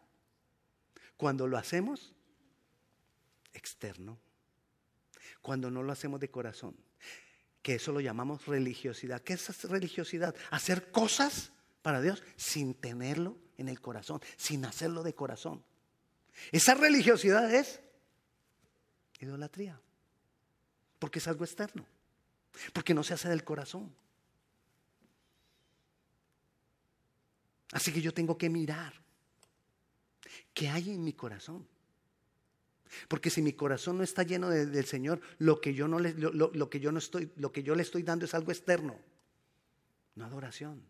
Cuando 1.16 1.46
lo 1.46 1.56
hacemos 1.56 2.12
externo 3.52 4.18
cuando 5.46 5.70
no 5.70 5.84
lo 5.84 5.92
hacemos 5.92 6.18
de 6.18 6.28
corazón. 6.28 6.74
Que 7.62 7.76
eso 7.76 7.92
lo 7.92 8.00
llamamos 8.00 8.46
religiosidad. 8.46 9.22
¿Qué 9.22 9.34
es 9.34 9.62
religiosidad? 9.70 10.34
Hacer 10.50 10.90
cosas 10.90 11.52
para 11.82 12.00
Dios 12.00 12.20
sin 12.34 12.74
tenerlo 12.74 13.38
en 13.56 13.68
el 13.68 13.80
corazón, 13.80 14.20
sin 14.36 14.64
hacerlo 14.64 15.04
de 15.04 15.14
corazón. 15.14 15.62
Esa 16.50 16.74
religiosidad 16.74 17.54
es 17.54 17.80
idolatría, 19.20 19.80
porque 20.98 21.20
es 21.20 21.28
algo 21.28 21.44
externo, 21.44 21.86
porque 22.72 22.92
no 22.92 23.04
se 23.04 23.14
hace 23.14 23.28
del 23.28 23.44
corazón. 23.44 23.94
Así 27.70 27.92
que 27.92 28.02
yo 28.02 28.12
tengo 28.12 28.36
que 28.36 28.50
mirar 28.50 28.94
qué 30.52 30.70
hay 30.70 30.90
en 30.90 31.04
mi 31.04 31.12
corazón. 31.12 31.68
Porque 33.08 33.30
si 33.30 33.42
mi 33.42 33.52
corazón 33.52 33.98
no 33.98 34.04
está 34.04 34.22
lleno 34.22 34.50
del 34.50 34.84
Señor, 34.84 35.20
lo 35.38 35.60
que 35.60 35.74
yo 35.74 35.88
no 35.88 35.98
lo, 35.98 36.70
que 36.70 36.80
yo 36.80 36.92
no 36.92 36.98
estoy, 36.98 37.30
lo 37.36 37.52
que 37.52 37.62
yo 37.62 37.74
le 37.74 37.82
estoy 37.82 38.02
dando 38.02 38.24
es 38.24 38.34
algo 38.34 38.52
externo, 38.52 38.98
no 40.14 40.24
adoración. 40.24 40.82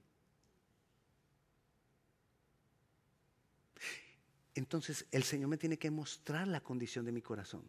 Entonces 4.55 5.07
el 5.11 5.23
Señor 5.23 5.49
me 5.49 5.59
tiene 5.59 5.79
que 5.79 5.91
mostrar 5.91 6.49
la 6.49 6.61
condición 6.61 7.05
de 7.05 7.13
mi 7.13 7.23
corazón. 7.23 7.63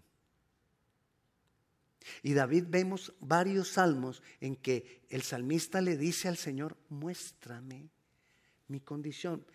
Y 2.24 2.34
David 2.34 2.66
vemos 2.68 3.14
varios 3.20 3.70
salmos 3.70 4.24
en 4.40 4.56
que 4.56 5.02
el 5.10 5.22
salmista 5.22 5.82
le 5.82 5.98
dice 5.98 6.30
al 6.30 6.38
Señor, 6.38 6.78
muéstrame 6.90 7.90
mi 8.70 8.80
condición. 8.80 9.46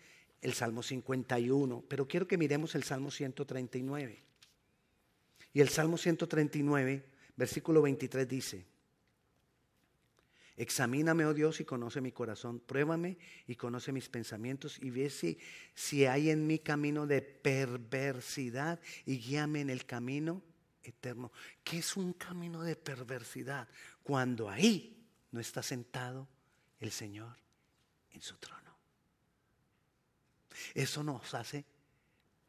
El 0.41 0.53
Salmo 0.53 0.83
51, 0.83 1.85
pero 1.87 2.07
quiero 2.07 2.27
que 2.27 2.37
miremos 2.37 2.75
el 2.75 2.83
Salmo 2.83 3.09
139. 3.09 4.23
Y 5.53 5.61
el 5.61 5.69
Salmo 5.69 5.97
139, 5.97 7.05
versículo 7.35 7.81
23 7.81 8.27
dice, 8.27 8.65
Examíname, 10.55 11.25
oh 11.25 11.33
Dios, 11.33 11.59
y 11.61 11.65
conoce 11.65 11.99
mi 11.99 12.11
corazón. 12.11 12.59
Pruébame 12.59 13.17
y 13.47 13.55
conoce 13.55 13.91
mis 13.91 14.09
pensamientos 14.09 14.77
y 14.79 14.91
ve 14.91 15.09
si, 15.09 15.37
si 15.73 16.05
hay 16.05 16.29
en 16.29 16.45
mi 16.45 16.59
camino 16.59 17.07
de 17.07 17.21
perversidad 17.21 18.79
y 19.05 19.17
guíame 19.17 19.61
en 19.61 19.71
el 19.71 19.85
camino 19.85 20.43
eterno. 20.83 21.31
¿Qué 21.63 21.79
es 21.79 21.97
un 21.97 22.13
camino 22.13 22.61
de 22.61 22.75
perversidad? 22.75 23.67
Cuando 24.03 24.49
ahí 24.49 25.07
no 25.31 25.39
está 25.39 25.63
sentado 25.63 26.27
el 26.79 26.91
Señor 26.91 27.35
en 28.11 28.21
su 28.21 28.37
trono. 28.37 28.77
Eso 30.75 31.03
nos 31.03 31.33
hace 31.33 31.65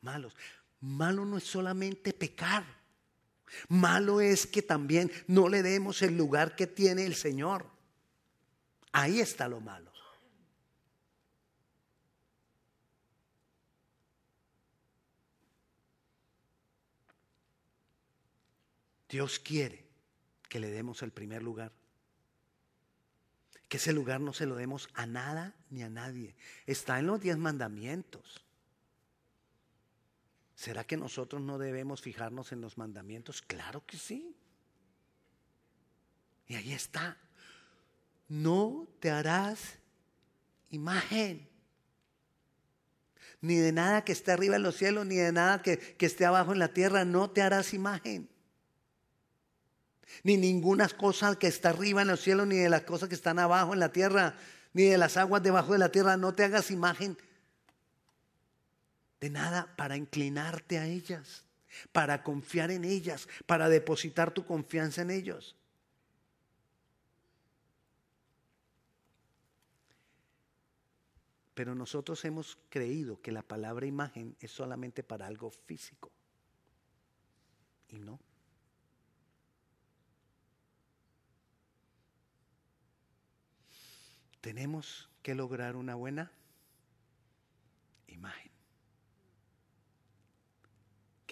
malos. 0.02 0.36
Malo 0.80 1.24
no 1.24 1.38
es 1.38 1.44
solamente 1.44 2.12
pecar. 2.12 2.83
Malo 3.68 4.20
es 4.20 4.46
que 4.46 4.62
también 4.62 5.10
no 5.26 5.48
le 5.48 5.62
demos 5.62 6.02
el 6.02 6.16
lugar 6.16 6.56
que 6.56 6.66
tiene 6.66 7.04
el 7.04 7.14
Señor. 7.14 7.66
Ahí 8.92 9.20
está 9.20 9.48
lo 9.48 9.60
malo. 9.60 9.94
Dios 19.08 19.38
quiere 19.38 19.84
que 20.48 20.58
le 20.58 20.70
demos 20.70 21.02
el 21.02 21.12
primer 21.12 21.42
lugar. 21.42 21.72
Que 23.68 23.76
ese 23.76 23.92
lugar 23.92 24.20
no 24.20 24.32
se 24.32 24.46
lo 24.46 24.56
demos 24.56 24.88
a 24.94 25.06
nada 25.06 25.54
ni 25.70 25.82
a 25.82 25.88
nadie. 25.88 26.34
Está 26.66 26.98
en 26.98 27.06
los 27.06 27.20
diez 27.20 27.38
mandamientos. 27.38 28.43
¿Será 30.54 30.84
que 30.84 30.96
nosotros 30.96 31.42
no 31.42 31.58
debemos 31.58 32.00
fijarnos 32.00 32.52
en 32.52 32.60
los 32.60 32.78
mandamientos? 32.78 33.42
Claro 33.42 33.84
que 33.86 33.96
sí. 33.96 34.36
Y 36.46 36.54
ahí 36.54 36.72
está 36.72 37.16
no 38.28 38.88
te 39.00 39.10
harás 39.10 39.58
imagen. 40.70 41.48
Ni 43.40 43.56
de 43.56 43.72
nada 43.72 44.04
que 44.04 44.12
esté 44.12 44.32
arriba 44.32 44.56
en 44.56 44.62
los 44.62 44.76
cielos, 44.76 45.06
ni 45.06 45.16
de 45.16 45.32
nada 45.32 45.60
que, 45.62 45.78
que 45.78 46.06
esté 46.06 46.24
abajo 46.24 46.52
en 46.52 46.58
la 46.58 46.68
tierra, 46.68 47.04
no 47.04 47.30
te 47.30 47.42
harás 47.42 47.74
imagen. 47.74 48.28
Ni 50.22 50.36
ninguna 50.36 50.88
cosa 50.88 51.38
que 51.38 51.46
está 51.46 51.70
arriba 51.70 52.02
en 52.02 52.08
los 52.08 52.20
cielos, 52.20 52.46
ni 52.46 52.56
de 52.56 52.70
las 52.70 52.82
cosas 52.82 53.08
que 53.08 53.14
están 53.14 53.38
abajo 53.38 53.74
en 53.74 53.80
la 53.80 53.92
tierra, 53.92 54.34
ni 54.72 54.84
de 54.84 54.96
las 54.96 55.16
aguas 55.16 55.42
debajo 55.42 55.72
de 55.72 55.78
la 55.78 55.90
tierra, 55.90 56.16
no 56.16 56.34
te 56.34 56.44
hagas 56.44 56.70
imagen 56.70 57.18
de 59.24 59.30
nada 59.30 59.74
para 59.76 59.96
inclinarte 59.96 60.76
a 60.76 60.86
ellas, 60.86 61.46
para 61.92 62.22
confiar 62.22 62.70
en 62.70 62.84
ellas, 62.84 63.26
para 63.46 63.70
depositar 63.70 64.34
tu 64.34 64.44
confianza 64.44 65.00
en 65.00 65.10
ellos. 65.10 65.56
Pero 71.54 71.74
nosotros 71.74 72.22
hemos 72.26 72.58
creído 72.68 73.22
que 73.22 73.32
la 73.32 73.40
palabra 73.40 73.86
imagen 73.86 74.36
es 74.40 74.50
solamente 74.50 75.02
para 75.02 75.26
algo 75.26 75.50
físico. 75.50 76.12
Y 77.88 77.98
no. 77.98 78.20
Tenemos 84.42 85.08
que 85.22 85.34
lograr 85.34 85.76
una 85.76 85.94
buena 85.94 86.30
imagen. 88.08 88.53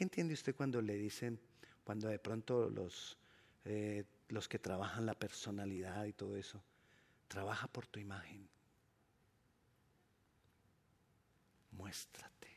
¿Qué 0.02 0.04
entiende 0.04 0.34
usted 0.34 0.56
cuando 0.56 0.82
le 0.82 0.96
dicen, 0.96 1.38
cuando 1.84 2.08
de 2.08 2.18
pronto 2.18 2.68
los, 2.68 3.16
eh, 3.64 4.04
los 4.30 4.48
que 4.48 4.58
trabajan 4.58 5.06
la 5.06 5.14
personalidad 5.14 6.06
y 6.06 6.12
todo 6.12 6.36
eso, 6.36 6.60
trabaja 7.28 7.68
por 7.68 7.86
tu 7.86 8.00
imagen? 8.00 8.48
muéstrate. 11.70 12.48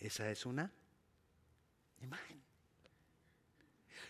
Esa 0.00 0.28
es 0.28 0.44
una 0.44 0.72
imagen. 2.02 2.42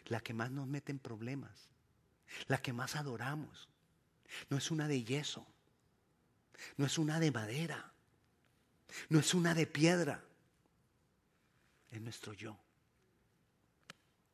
La 0.06 0.20
que 0.20 0.32
más 0.32 0.50
nos 0.50 0.66
mete 0.66 0.92
en 0.92 0.98
problemas. 0.98 1.68
La 2.46 2.62
que 2.62 2.72
más 2.72 2.96
adoramos. 2.96 3.68
No 4.48 4.56
es 4.56 4.70
una 4.70 4.88
de 4.88 5.04
yeso. 5.04 5.46
No 6.78 6.86
es 6.86 6.96
una 6.96 7.20
de 7.20 7.30
madera. 7.30 7.92
No 9.10 9.18
es 9.18 9.34
una 9.34 9.52
de 9.52 9.66
piedra. 9.66 10.24
Es 11.94 12.00
nuestro 12.02 12.34
yo. 12.34 12.58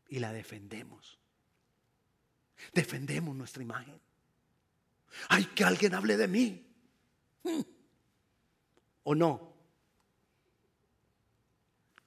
Y 0.08 0.18
la 0.18 0.32
defendemos. 0.32 1.18
Defendemos 2.74 3.36
nuestra 3.36 3.62
imagen. 3.62 4.00
Ay, 5.28 5.44
que 5.54 5.64
alguien 5.64 5.94
hable 5.94 6.16
de 6.16 6.26
mí. 6.26 6.66
Hmm 7.44 7.60
o 9.04 9.14
no? 9.14 9.50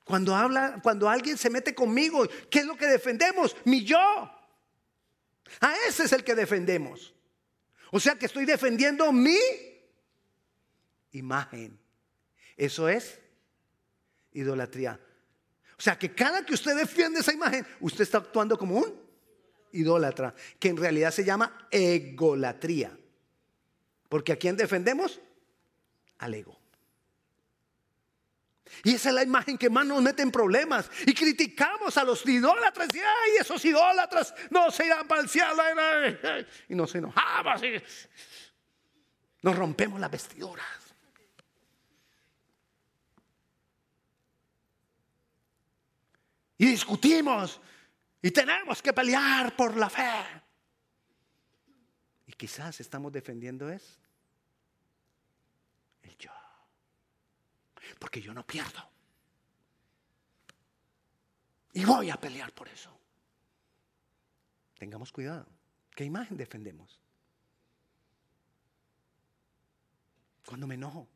Cuando 0.03 0.35
habla, 0.35 0.79
cuando 0.83 1.09
alguien 1.09 1.37
se 1.37 1.49
mete 1.49 1.73
conmigo, 1.73 2.27
¿qué 2.49 2.59
es 2.59 2.65
lo 2.65 2.75
que 2.75 2.87
defendemos? 2.87 3.55
Mi 3.65 3.83
yo. 3.83 3.99
A 3.99 5.75
ese 5.87 6.03
es 6.03 6.11
el 6.11 6.23
que 6.23 6.35
defendemos. 6.35 7.13
O 7.91 7.99
sea 7.99 8.15
que 8.15 8.25
estoy 8.25 8.45
defendiendo 8.45 9.11
mi 9.11 9.37
imagen. 11.11 11.79
Eso 12.57 12.89
es 12.89 13.19
idolatría. 14.33 14.99
Sea 15.83 15.99
que 15.99 16.15
cada 16.15 16.45
que 16.45 16.53
usted 16.53 16.77
defiende 16.77 17.19
esa 17.19 17.33
imagen, 17.33 17.67
usted 17.81 18.03
está 18.03 18.19
actuando 18.19 18.57
como 18.57 18.77
un 18.77 19.01
idólatra, 19.73 20.33
que 20.57 20.69
en 20.69 20.77
realidad 20.77 21.11
se 21.11 21.25
llama 21.25 21.67
egolatría. 21.69 22.97
Porque 24.07 24.31
a 24.31 24.37
quién 24.37 24.55
defendemos? 24.55 25.19
Al 26.19 26.35
ego. 26.35 26.57
Y 28.85 28.93
esa 28.95 29.09
es 29.09 29.15
la 29.15 29.23
imagen 29.23 29.57
que 29.57 29.69
más 29.69 29.85
nos 29.85 30.01
mete 30.01 30.21
en 30.21 30.31
problemas. 30.31 30.89
Y 31.05 31.13
criticamos 31.13 31.97
a 31.97 32.05
los 32.05 32.25
idólatras. 32.25 32.87
Y 32.95 32.99
ay, 32.99 33.31
esos 33.41 33.65
idólatras 33.65 34.33
no 34.51 34.71
se 34.71 34.85
irán 34.85 35.05
para 35.05 35.19
el 35.19 35.27
cielo. 35.27 35.51
Y 36.69 36.75
nos 36.75 36.95
enojamos. 36.95 37.61
Y 37.61 37.83
nos 39.41 39.53
rompemos 39.53 39.99
las 39.99 40.09
vestiduras. 40.09 40.92
Y 46.63 46.65
discutimos. 46.65 47.59
Y 48.21 48.31
tenemos 48.31 48.81
que 48.81 48.93
pelear 48.93 49.53
por 49.53 49.75
la 49.75 49.89
fe. 49.89 50.23
Y 52.25 52.31
quizás 52.31 52.79
estamos 52.79 53.11
defendiendo 53.11 53.69
eso 53.69 53.99
Porque 57.99 58.21
yo 58.21 58.33
no 58.33 58.47
pierdo. 58.47 58.81
Y 61.73 61.83
voy 61.83 62.09
a 62.09 62.15
pelear 62.15 62.53
por 62.53 62.69
eso. 62.69 62.97
Tengamos 64.77 65.11
cuidado. 65.11 65.45
¿Qué 65.93 66.05
imagen 66.05 66.37
defendemos? 66.37 66.97
Cuando 70.45 70.65
me 70.65 70.75
enojo. 70.75 71.09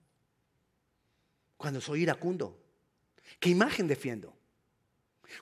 Cuando 1.55 1.79
soy 1.79 2.01
iracundo. 2.01 2.61
¿Qué 3.39 3.47
imagen 3.47 3.87
defiendo? 3.87 4.36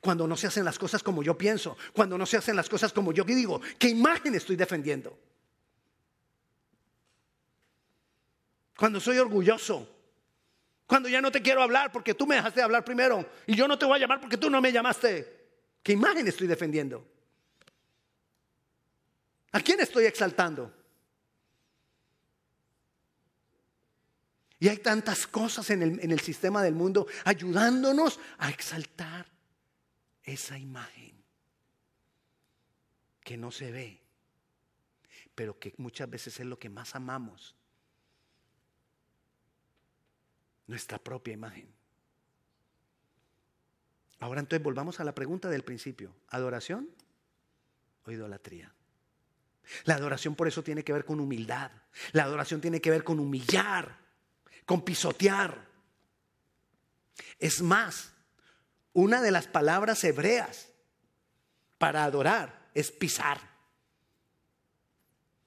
Cuando 0.02 0.28
no 0.28 0.36
se 0.38 0.48
hacen 0.48 0.65
las 0.65 0.80
cosas 0.80 1.04
como 1.04 1.24
yo 1.24 1.38
pienso. 1.38 1.78
Cuando 1.93 2.17
no 2.17 2.26
se 2.26 2.38
hacen 2.38 2.56
las 2.56 2.69
cosas 2.69 2.93
como 2.93 3.12
yo 3.12 3.24
digo. 3.24 3.62
¿Qué 3.78 3.89
imagen 3.89 4.36
estoy 4.36 4.56
defendiendo? 4.56 5.17
Cuando 8.78 9.00
soy 9.00 9.17
orgulloso. 9.17 9.89
Cuando 10.86 11.10
ya 11.10 11.21
no 11.21 11.32
te 11.32 11.41
quiero 11.41 11.63
hablar 11.63 11.91
porque 11.91 12.13
tú 12.13 12.28
me 12.28 12.36
dejaste 12.36 12.62
hablar 12.62 12.86
primero 12.86 13.28
y 13.48 13.56
yo 13.56 13.67
no 13.67 13.78
te 13.78 13.86
voy 13.86 13.98
a 13.98 14.02
llamar 14.02 14.21
porque 14.21 14.38
tú 14.38 14.50
no 14.50 14.62
me 14.62 14.71
llamaste. 14.71 15.45
¿Qué 15.82 15.93
imagen 15.93 16.28
estoy 16.28 16.48
defendiendo? 16.48 17.06
¿A 19.52 19.62
quién 19.62 19.80
estoy 19.80 20.06
exaltando? 20.06 20.71
Y 24.60 24.67
hay 24.67 24.78
tantas 24.78 25.28
cosas 25.28 25.69
en 25.69 25.82
el, 25.82 26.00
en 26.02 26.12
el 26.12 26.19
sistema 26.19 26.62
del 26.63 26.76
mundo 26.76 27.08
ayudándonos 27.24 28.19
a 28.38 28.50
exaltar 28.50 29.35
esa 30.26 30.58
imagen 30.58 31.24
que 33.24 33.38
no 33.38 33.52
se 33.52 33.72
ve, 33.72 34.02
pero 35.34 35.60
que 35.60 35.74
muchas 35.78 36.10
veces 36.10 36.40
es 36.40 36.46
lo 36.46 36.60
que 36.60 36.70
más 36.70 36.96
amamos 36.96 37.56
nuestra 40.68 40.98
propia 40.98 41.34
imagen. 41.34 41.74
Ahora 44.20 44.40
entonces 44.40 44.64
volvamos 44.64 45.00
a 45.00 45.04
la 45.04 45.14
pregunta 45.14 45.50
del 45.50 45.64
principio. 45.64 46.16
¿Adoración 46.30 46.90
o 48.06 48.12
idolatría? 48.12 48.74
La 49.84 49.96
adoración 49.96 50.36
por 50.36 50.48
eso 50.48 50.64
tiene 50.64 50.84
que 50.84 50.94
ver 50.94 51.06
con 51.06 51.20
humildad. 51.20 51.72
La 52.12 52.24
adoración 52.24 52.62
tiene 52.62 52.82
que 52.82 52.92
ver 52.92 53.04
con 53.04 53.20
humillar, 53.20 54.00
con 54.66 54.84
pisotear. 54.84 55.68
Es 57.40 57.62
más, 57.62 58.14
una 58.96 59.22
de 59.22 59.30
las 59.30 59.46
palabras 59.46 60.04
hebreas 60.04 60.72
para 61.78 62.04
adorar 62.04 62.70
es 62.74 62.92
pisar. 62.92 63.40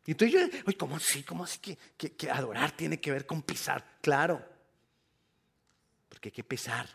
Y 0.06 0.12
entonces 0.12 0.40
yo, 0.40 0.60
oye, 0.66 0.76
¿cómo 0.76 0.96
así? 0.96 1.24
¿Cómo 1.24 1.44
así 1.44 1.58
que, 1.58 1.76
que 2.16 2.30
adorar 2.30 2.70
tiene 2.72 3.00
que 3.00 3.10
ver 3.10 3.26
con 3.26 3.42
pisar? 3.42 3.98
Claro, 4.00 4.42
porque 6.08 6.28
hay 6.28 6.32
que 6.32 6.44
pisar 6.44 6.88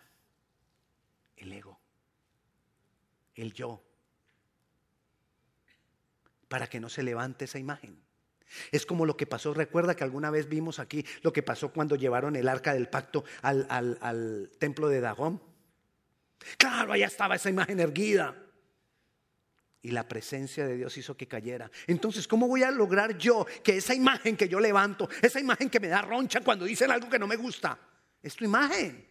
el 1.35 1.51
ego, 1.51 1.77
el 3.35 3.51
yo, 3.53 3.83
para 6.47 6.67
que 6.67 6.79
no 6.79 6.87
se 6.89 7.03
levante 7.03 7.45
esa 7.45 7.59
imagen. 7.59 8.01
Es 8.71 8.85
como 8.85 9.05
lo 9.05 9.17
que 9.17 9.25
pasó, 9.25 9.53
recuerda 9.53 9.95
que 9.95 10.03
alguna 10.03 10.29
vez 10.29 10.47
vimos 10.47 10.79
aquí 10.79 11.05
lo 11.21 11.33
que 11.33 11.43
pasó 11.43 11.71
cuando 11.71 11.95
llevaron 11.95 12.35
el 12.35 12.47
arca 12.47 12.73
del 12.73 12.89
pacto 12.89 13.23
al, 13.41 14.51
templo 14.59 14.87
de 14.87 15.01
Dagón. 15.01 15.41
Claro, 16.57 16.93
allá 16.93 17.07
estaba 17.07 17.35
esa 17.35 17.49
imagen 17.49 17.79
erguida. 17.79 18.35
Y 19.81 19.91
la 19.91 20.07
presencia 20.07 20.65
de 20.65 20.77
Dios 20.77 20.97
hizo 20.97 21.17
que 21.17 21.27
cayera. 21.27 21.69
Entonces, 21.87 22.27
¿cómo 22.27 22.47
voy 22.47 22.63
a 22.63 22.71
lograr 22.71 23.17
yo 23.17 23.45
que 23.63 23.77
esa 23.77 23.93
imagen 23.93 24.37
que 24.37 24.47
yo 24.47 24.59
levanto, 24.59 25.09
esa 25.21 25.39
imagen 25.39 25.69
que 25.69 25.79
me 25.79 25.89
da 25.89 26.01
roncha 26.01 26.39
cuando 26.41 26.65
dicen 26.65 26.89
algo 26.89 27.09
que 27.09 27.19
no 27.19 27.27
me 27.27 27.35
gusta, 27.35 27.77
es 28.21 28.35
tu 28.35 28.45
imagen? 28.45 29.05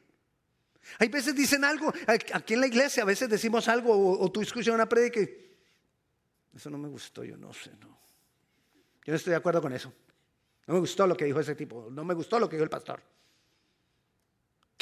Hay 0.99 1.09
veces 1.09 1.35
dicen 1.35 1.65
algo, 1.65 1.93
aquí 2.07 2.55
en 2.55 2.61
la 2.61 2.67
iglesia 2.67 3.03
a 3.03 3.07
veces 3.07 3.29
decimos 3.29 3.69
algo 3.69 4.19
o, 4.19 4.33
tú 4.33 4.41
escuchas 4.41 4.75
una 4.75 4.89
predica 4.89 5.21
eso 6.55 6.69
no 6.69 6.79
me 6.79 6.89
gustó, 6.89 7.25
yo 7.25 7.37
no 7.37 7.53
sé, 7.53 7.71
no. 7.81 7.99
Yo 9.05 9.13
no 9.13 9.17
estoy 9.17 9.31
de 9.31 9.37
acuerdo 9.37 9.63
con 9.63 9.73
eso. 9.73 9.93
No 10.67 10.75
me 10.75 10.81
gustó 10.81 11.07
lo 11.07 11.17
que 11.17 11.25
dijo 11.25 11.41
ese 11.41 11.55
tipo, 11.55 11.89
no 11.91 12.05
me 12.05 12.15
gustó 12.15 12.39
lo 12.39 12.49
que 12.49 12.57
dijo 12.57 12.65
el 12.65 12.71
pastor. 12.71 13.03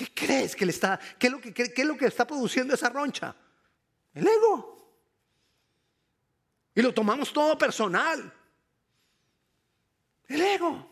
¿Qué 0.00 0.14
crees 0.14 0.56
que 0.56 0.64
le 0.64 0.72
está, 0.72 0.98
qué 1.18 1.26
es 1.26 1.84
lo 1.84 1.94
que, 1.98 2.06
está 2.06 2.26
produciendo 2.26 2.72
esa 2.72 2.88
roncha? 2.88 3.36
El 4.14 4.26
ego. 4.26 4.96
Y 6.74 6.80
lo 6.80 6.94
tomamos 6.94 7.30
todo 7.34 7.58
personal. 7.58 8.32
El 10.26 10.40
ego. 10.40 10.90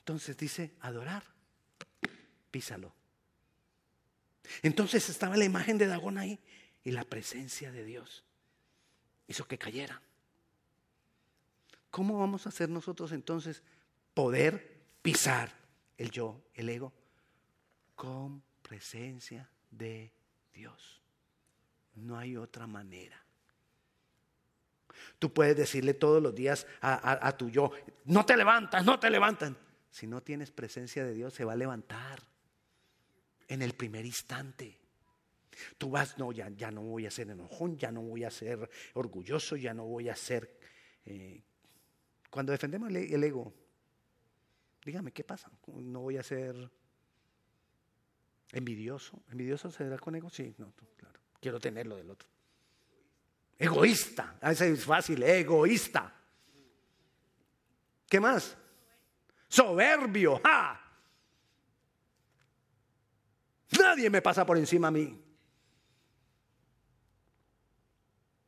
Entonces 0.00 0.36
dice, 0.36 0.74
adorar, 0.80 1.24
písalo. 2.50 2.94
Entonces 4.60 5.08
estaba 5.08 5.38
la 5.38 5.46
imagen 5.46 5.78
de 5.78 5.86
Dagón 5.86 6.18
ahí 6.18 6.38
y 6.84 6.90
la 6.90 7.04
presencia 7.04 7.72
de 7.72 7.86
Dios 7.86 8.22
hizo 9.28 9.48
que 9.48 9.56
cayera. 9.56 10.02
¿Cómo 11.96 12.18
vamos 12.18 12.44
a 12.44 12.50
hacer 12.50 12.68
nosotros 12.68 13.10
entonces 13.12 13.62
poder 14.12 14.82
pisar 15.00 15.50
el 15.96 16.10
yo, 16.10 16.42
el 16.52 16.68
ego, 16.68 16.92
con 17.94 18.42
presencia 18.60 19.48
de 19.70 20.12
Dios? 20.52 21.00
No 21.94 22.18
hay 22.18 22.36
otra 22.36 22.66
manera. 22.66 23.18
Tú 25.18 25.32
puedes 25.32 25.56
decirle 25.56 25.94
todos 25.94 26.22
los 26.22 26.34
días 26.34 26.66
a, 26.82 27.34
tu 27.38 27.48
yo, 27.48 27.70
no 28.04 28.26
te 28.26 28.36
levantas, 28.36 28.84
no 28.84 29.00
te 29.00 29.08
levantan. 29.08 29.56
Si 29.88 30.06
no 30.06 30.22
tienes 30.22 30.50
presencia 30.50 31.02
de 31.02 31.14
Dios, 31.14 31.32
se 31.32 31.46
va 31.46 31.54
a 31.54 31.56
levantar 31.56 32.22
en 33.48 33.62
el 33.62 33.72
primer 33.72 34.04
instante. 34.04 34.78
Tú 35.78 35.88
vas, 35.88 36.18
no, 36.18 36.30
ya, 36.30 36.50
ya 36.50 36.70
no 36.70 36.82
voy 36.82 37.06
a 37.06 37.10
ser 37.10 37.30
enojón, 37.30 37.78
ya 37.78 37.90
no 37.90 38.02
voy 38.02 38.24
a 38.24 38.30
ser 38.30 38.68
orgulloso, 38.92 39.56
ya 39.56 39.72
no 39.72 39.86
voy 39.86 40.10
a 40.10 40.14
ser... 40.14 40.58
Eh, 41.06 41.42
cuando 42.30 42.52
defendemos 42.52 42.90
el, 42.90 43.24
ego, 43.24 43.52
dígame, 44.84 45.12
¿qué 45.12 45.24
pasa? 45.24 45.50
No 45.66 46.00
voy 46.00 46.16
a 46.16 46.22
ser 46.22 46.70
envidioso. 48.52 49.22
¿Envidioso 49.30 49.70
se 49.70 49.88
da 49.88 49.98
con 49.98 50.14
ego? 50.14 50.30
Sí, 50.30 50.54
no, 50.58 50.72
claro. 50.96 51.20
Quiero 51.40 51.60
tenerlo 51.60 51.96
del 51.96 52.10
otro. 52.10 52.28
Egoísta. 53.58 54.38
A 54.40 54.50
veces 54.50 54.78
es 54.78 54.84
fácil, 54.84 55.22
egoísta. 55.22 56.12
¿Qué 58.08 58.20
más? 58.20 58.56
Soberbio. 59.48 60.40
¡Ja! 60.44 60.82
Nadie 63.78 64.10
me 64.10 64.22
pasa 64.22 64.44
por 64.44 64.56
encima 64.58 64.88
a 64.88 64.90
mí. 64.90 65.22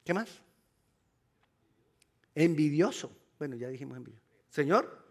¿Qué 0.04 0.14
más? 0.14 0.28
Envidioso. 2.34 3.17
Bueno, 3.38 3.56
ya 3.56 3.68
dijimos 3.68 3.96
envidioso. 3.96 4.26
Señor, 4.48 5.06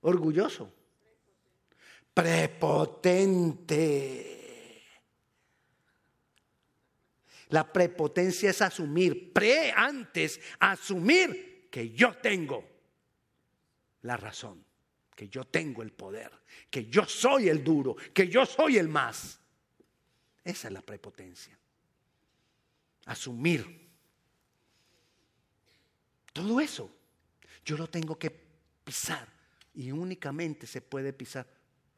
orgulloso. 0.00 0.72
Prepotente. 2.12 3.62
La 7.50 7.72
prepotencia 7.72 8.50
es 8.50 8.60
asumir, 8.60 9.32
pre 9.32 9.70
antes, 9.70 10.40
asumir 10.58 11.68
que 11.70 11.90
yo 11.90 12.16
tengo 12.16 12.64
la 14.02 14.16
razón 14.16 14.66
que 15.16 15.28
yo 15.30 15.46
tengo 15.46 15.82
el 15.82 15.92
poder, 15.92 16.30
que 16.70 16.86
yo 16.86 17.06
soy 17.06 17.48
el 17.48 17.64
duro, 17.64 17.96
que 18.12 18.28
yo 18.28 18.44
soy 18.44 18.76
el 18.76 18.86
más. 18.86 19.40
Esa 20.44 20.68
es 20.68 20.74
la 20.74 20.82
prepotencia. 20.82 21.58
Asumir. 23.06 23.88
Todo 26.34 26.60
eso 26.60 26.94
yo 27.66 27.76
lo 27.76 27.90
tengo 27.90 28.16
que 28.16 28.30
pisar 28.30 29.28
y 29.74 29.90
únicamente 29.90 30.66
se 30.68 30.80
puede 30.80 31.12
pisar 31.12 31.46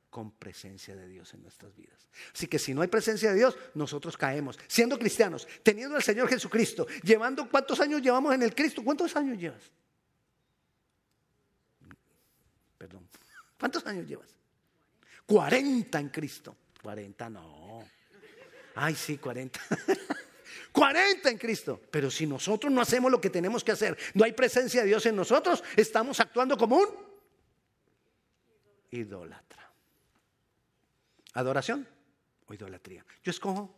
con 0.08 0.30
presencia 0.32 0.96
de 0.96 1.06
Dios 1.06 1.34
en 1.34 1.42
nuestras 1.42 1.76
vidas. 1.76 2.08
Así 2.34 2.46
que 2.48 2.58
si 2.58 2.72
no 2.72 2.80
hay 2.80 2.88
presencia 2.88 3.30
de 3.30 3.36
Dios, 3.36 3.56
nosotros 3.74 4.16
caemos. 4.16 4.58
Siendo 4.66 4.98
cristianos, 4.98 5.46
teniendo 5.62 5.94
al 5.94 6.02
Señor 6.02 6.26
Jesucristo, 6.28 6.86
llevando, 7.02 7.48
¿cuántos 7.48 7.78
años 7.80 8.00
llevamos 8.00 8.34
en 8.34 8.42
el 8.42 8.54
Cristo? 8.54 8.82
¿Cuántos 8.82 9.14
años 9.14 9.38
llevas? 9.38 9.70
Perdón. 12.78 13.06
¿Cuántos 13.60 13.86
años 13.86 14.08
llevas? 14.08 14.34
40 15.26 16.00
en 16.00 16.08
Cristo. 16.08 16.56
40 16.82 17.28
no. 17.28 17.86
Ay, 18.74 18.94
sí, 18.94 19.18
40. 19.18 19.60
40 20.72 21.30
en 21.30 21.38
Cristo. 21.38 21.80
Pero 21.90 22.10
si 22.10 22.26
nosotros 22.26 22.72
no 22.72 22.80
hacemos 22.80 23.10
lo 23.10 23.20
que 23.20 23.30
tenemos 23.30 23.64
que 23.64 23.72
hacer, 23.72 23.96
no 24.14 24.24
hay 24.24 24.32
presencia 24.32 24.82
de 24.82 24.88
Dios 24.88 25.06
en 25.06 25.16
nosotros, 25.16 25.62
estamos 25.76 26.20
actuando 26.20 26.56
como 26.56 26.76
un 26.76 26.88
idólatra. 28.90 29.70
Adoración 31.34 31.86
o 32.46 32.54
idolatría. 32.54 33.04
Yo 33.22 33.30
escojo 33.30 33.74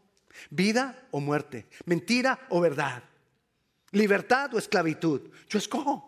vida 0.51 1.09
o 1.11 1.21
muerte, 1.21 1.67
mentira 1.87 2.47
o 2.51 2.61
verdad, 2.61 3.03
libertad 3.93 4.55
o 4.55 4.59
esclavitud. 4.59 5.31
Yo 5.49 5.59
escojo. 5.59 6.07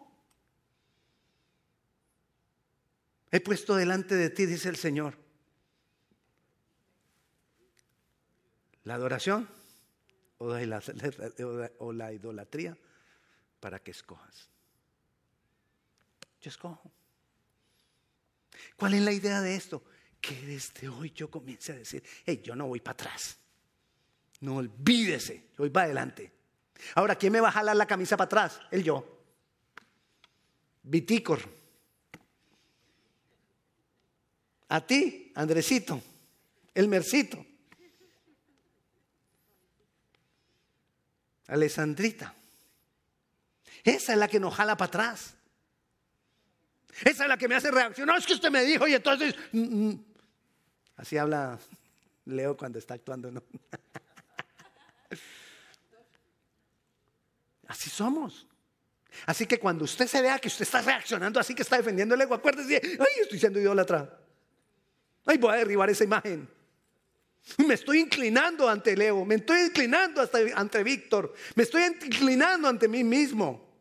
He 3.30 3.40
puesto 3.40 3.74
delante 3.74 4.14
de 4.14 4.30
ti, 4.30 4.46
dice 4.46 4.68
el 4.68 4.76
Señor, 4.76 5.16
la 8.84 8.94
adoración 8.94 9.48
o 10.42 11.92
la, 11.92 12.12
idolatría 12.12 12.76
para 13.60 13.78
que 13.82 13.92
escojas. 13.92 14.48
Yo 16.40 16.50
escojo. 16.50 16.90
¿Cuál 18.76 18.94
es 18.94 19.02
la 19.02 19.12
idea 19.12 19.40
de 19.40 19.54
esto? 19.54 19.82
Que 20.20 20.34
desde 20.42 20.88
hoy 20.88 21.12
yo 21.12 21.30
comience 21.30 21.72
a 21.72 21.76
decir, 21.76 22.02
hey, 22.26 22.40
yo 22.44 22.56
no 22.56 22.66
voy 22.66 22.80
para 22.80 22.94
atrás. 22.94 23.36
No 24.40 24.56
olvídese, 24.56 25.50
yo 25.50 25.58
voy 25.58 25.70
para 25.70 25.86
adelante. 25.86 26.32
Ahora, 26.96 27.14
¿quién 27.14 27.32
me 27.32 27.40
va 27.40 27.48
a 27.48 27.52
jalar 27.52 27.76
la 27.76 27.86
camisa 27.86 28.16
para 28.16 28.26
atrás? 28.26 28.60
El 28.70 28.82
yo. 28.82 29.24
Vitícor. 30.82 31.40
A 34.68 34.84
ti, 34.84 35.30
Andresito, 35.34 36.02
el 36.74 36.88
Mercito, 36.88 37.44
Alessandrita. 41.48 42.34
Esa 43.84 44.12
es 44.12 44.18
la 44.18 44.28
que 44.28 44.40
nos 44.40 44.54
jala 44.54 44.76
para 44.76 44.88
atrás. 44.88 45.34
Esa 47.04 47.24
es 47.24 47.28
la 47.28 47.36
que 47.36 47.48
me 47.48 47.54
hace 47.54 47.70
reaccionar. 47.70 48.14
No, 48.14 48.18
es 48.18 48.26
que 48.26 48.34
usted 48.34 48.50
me 48.50 48.64
dijo 48.64 48.86
y 48.86 48.94
entonces... 48.94 49.34
Mm, 49.52 49.88
mm. 49.88 50.04
Así 50.96 51.16
habla 51.16 51.58
Leo 52.26 52.56
cuando 52.56 52.78
está 52.78 52.94
actuando. 52.94 53.30
¿no? 53.30 53.42
Así 57.66 57.90
somos. 57.90 58.46
Así 59.26 59.46
que 59.46 59.58
cuando 59.58 59.84
usted 59.84 60.06
se 60.06 60.22
vea 60.22 60.38
que 60.38 60.48
usted 60.48 60.62
está 60.62 60.80
reaccionando 60.80 61.38
así 61.38 61.54
que 61.54 61.62
está 61.62 61.76
defendiendo 61.76 62.14
el 62.14 62.20
ego, 62.22 62.34
acuérdese, 62.34 62.80
ay, 62.82 63.20
estoy 63.22 63.38
siendo 63.38 63.60
idólatra. 63.60 64.18
Ay, 65.26 65.38
voy 65.38 65.52
a 65.52 65.56
derribar 65.56 65.88
esa 65.90 66.04
imagen. 66.04 66.48
Me 67.66 67.74
estoy 67.74 67.98
inclinando 67.98 68.68
ante 68.68 68.92
el 68.92 69.02
ego, 69.02 69.24
me 69.24 69.34
estoy 69.34 69.62
inclinando 69.62 70.20
hasta 70.20 70.38
ante 70.54 70.82
Víctor, 70.82 71.34
me 71.56 71.64
estoy 71.64 71.82
inclinando 71.82 72.68
ante 72.68 72.88
mí 72.88 73.02
mismo. 73.02 73.72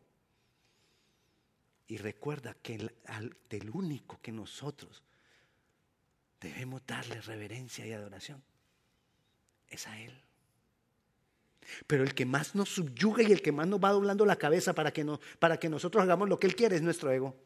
Y 1.86 1.98
recuerda 1.98 2.56
que 2.62 2.74
el, 2.74 3.70
único 3.70 4.18
que 4.20 4.32
nosotros 4.32 5.02
debemos 6.40 6.82
darle 6.86 7.20
reverencia 7.20 7.86
y 7.86 7.92
adoración 7.92 8.42
es 9.68 9.86
a 9.86 10.00
Él. 10.00 10.18
Pero 11.86 12.02
el 12.02 12.14
que 12.14 12.26
más 12.26 12.54
nos 12.54 12.70
subyuga 12.70 13.22
y 13.22 13.30
el 13.30 13.42
que 13.42 13.52
más 13.52 13.68
nos 13.68 13.78
va 13.78 13.90
doblando 13.90 14.26
la 14.26 14.36
cabeza 14.36 14.74
para 14.74 14.92
que, 14.92 15.06
para 15.38 15.58
que 15.58 15.68
nosotros 15.68 16.02
hagamos 16.02 16.28
lo 16.28 16.38
que 16.40 16.46
Él 16.46 16.56
quiere 16.56 16.76
es 16.76 16.82
nuestro 16.82 17.10
ego. 17.10 17.36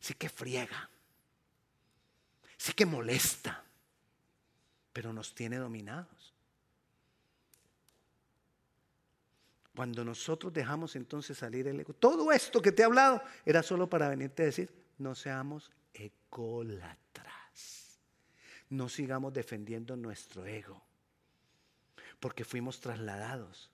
Sí 0.00 0.14
que 0.14 0.28
friega, 0.28 0.88
sí 2.56 2.72
que 2.72 2.86
molesta, 2.86 3.65
pero 4.96 5.12
nos 5.12 5.34
tiene 5.34 5.58
dominados. 5.58 6.32
Cuando 9.74 10.02
nosotros 10.06 10.54
dejamos 10.54 10.96
entonces 10.96 11.36
salir 11.36 11.68
el 11.68 11.78
ego, 11.78 11.92
todo 11.92 12.32
esto 12.32 12.62
que 12.62 12.72
te 12.72 12.80
he 12.80 12.86
hablado 12.86 13.20
era 13.44 13.62
solo 13.62 13.90
para 13.90 14.08
venirte 14.08 14.44
a 14.44 14.46
decir, 14.46 14.72
no 14.96 15.14
seamos 15.14 15.70
ególatras, 15.92 18.00
no 18.70 18.88
sigamos 18.88 19.34
defendiendo 19.34 19.96
nuestro 19.96 20.46
ego 20.46 20.82
porque 22.18 22.46
fuimos 22.46 22.80
trasladados 22.80 23.70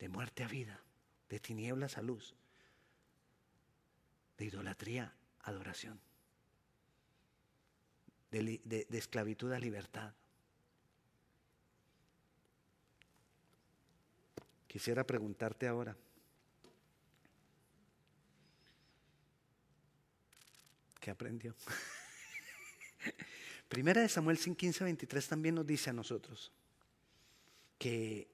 de 0.00 0.08
muerte 0.08 0.42
a 0.42 0.48
vida, 0.48 0.80
de 1.28 1.38
tinieblas 1.38 1.96
a 1.96 2.02
luz, 2.02 2.34
de 4.36 4.46
idolatría 4.46 5.14
a 5.42 5.50
adoración, 5.50 6.00
de, 8.30 8.86
esclavitud 8.90 9.52
a 9.52 9.58
libertad. 9.58 10.12
Quisiera 14.66 15.04
preguntarte 15.04 15.66
ahora, 15.66 15.96
¿qué 21.00 21.10
aprendió? 21.10 21.54
Primera 23.68 24.02
de 24.02 24.08
Samuel 24.08 24.38
15, 24.38 24.84
23 24.84 25.28
también 25.28 25.54
nos 25.54 25.66
dice 25.66 25.90
a 25.90 25.94
nosotros 25.94 26.52
que 27.78 28.28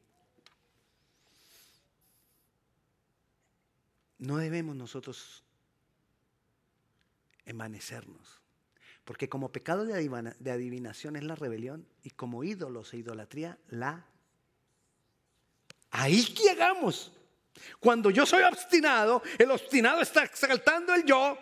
no 4.18 4.38
debemos 4.38 4.74
nosotros 4.74 5.44
envanecernos, 7.44 8.40
porque 9.04 9.28
como 9.28 9.52
pecado 9.52 9.84
de 9.84 10.50
adivinación 10.50 11.16
es 11.16 11.24
la 11.24 11.34
rebelión 11.34 11.86
y 12.02 12.10
como 12.10 12.42
ídolos 12.42 12.94
e 12.94 12.98
idolatría 12.98 13.58
la... 13.68 14.06
Ahí 15.90 16.22
llegamos. 16.22 17.12
Cuando 17.78 18.10
yo 18.10 18.26
soy 18.26 18.42
obstinado, 18.42 19.22
el 19.38 19.50
obstinado 19.50 20.00
está 20.00 20.24
exaltando 20.24 20.94
el 20.94 21.04
yo, 21.04 21.38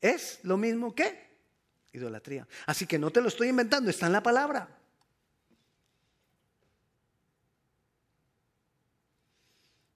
es 0.00 0.40
lo 0.42 0.56
mismo 0.56 0.94
que 0.94 1.28
Idolatría. 1.92 2.46
Así 2.66 2.86
que 2.86 2.98
no 2.98 3.10
te 3.10 3.20
lo 3.20 3.28
estoy 3.28 3.48
inventando, 3.48 3.90
está 3.90 4.06
en 4.06 4.12
la 4.12 4.22
palabra. 4.22 4.68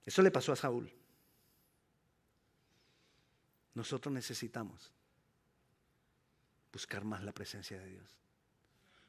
Eso 0.05 0.23
le 0.23 0.31
pasó 0.31 0.53
a 0.53 0.57
Saúl. 0.57 0.91
Nosotros 3.75 4.12
necesitamos 4.12 4.93
buscar 6.73 7.05
más 7.05 7.23
la 7.23 7.33
presencia 7.33 7.79
de 7.79 7.87
Dios. 7.87 8.19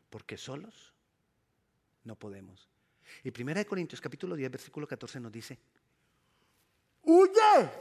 Porque 0.09 0.37
solos 0.37 0.93
no 2.03 2.15
podemos. 2.15 2.67
Y 3.23 3.29
1 3.29 3.65
Corintios 3.65 4.01
capítulo 4.01 4.35
10, 4.35 4.51
versículo 4.51 4.87
14 4.87 5.19
nos 5.19 5.31
dice, 5.31 5.57
huye, 7.03 7.71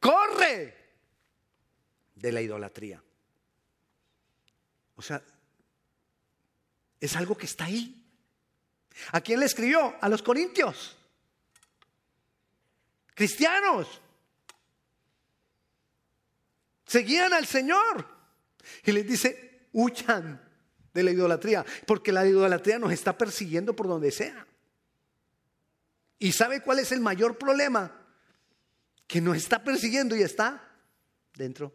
corre 0.00 0.76
de 2.14 2.32
la 2.32 2.40
idolatría. 2.40 3.02
O 4.96 5.02
sea, 5.02 5.22
es 7.00 7.16
algo 7.16 7.36
que 7.36 7.46
está 7.46 7.64
ahí. 7.64 7.98
¿A 9.12 9.20
quién 9.20 9.40
le 9.40 9.46
escribió? 9.46 9.96
A 10.00 10.08
los 10.08 10.22
corintios. 10.22 10.96
Cristianos. 13.14 14.00
Seguían 16.86 17.32
al 17.32 17.46
Señor. 17.46 18.11
Y 18.84 18.92
les 18.92 19.06
dice, 19.06 19.68
huyan 19.72 20.40
de 20.92 21.02
la 21.02 21.10
idolatría, 21.10 21.64
porque 21.86 22.12
la 22.12 22.26
idolatría 22.26 22.78
nos 22.78 22.92
está 22.92 23.16
persiguiendo 23.16 23.74
por 23.74 23.88
donde 23.88 24.10
sea. 24.10 24.46
¿Y 26.18 26.32
sabe 26.32 26.60
cuál 26.62 26.78
es 26.78 26.92
el 26.92 27.00
mayor 27.00 27.38
problema? 27.38 28.00
Que 29.06 29.20
nos 29.20 29.36
está 29.36 29.62
persiguiendo 29.62 30.14
y 30.14 30.22
está 30.22 30.68
dentro 31.34 31.72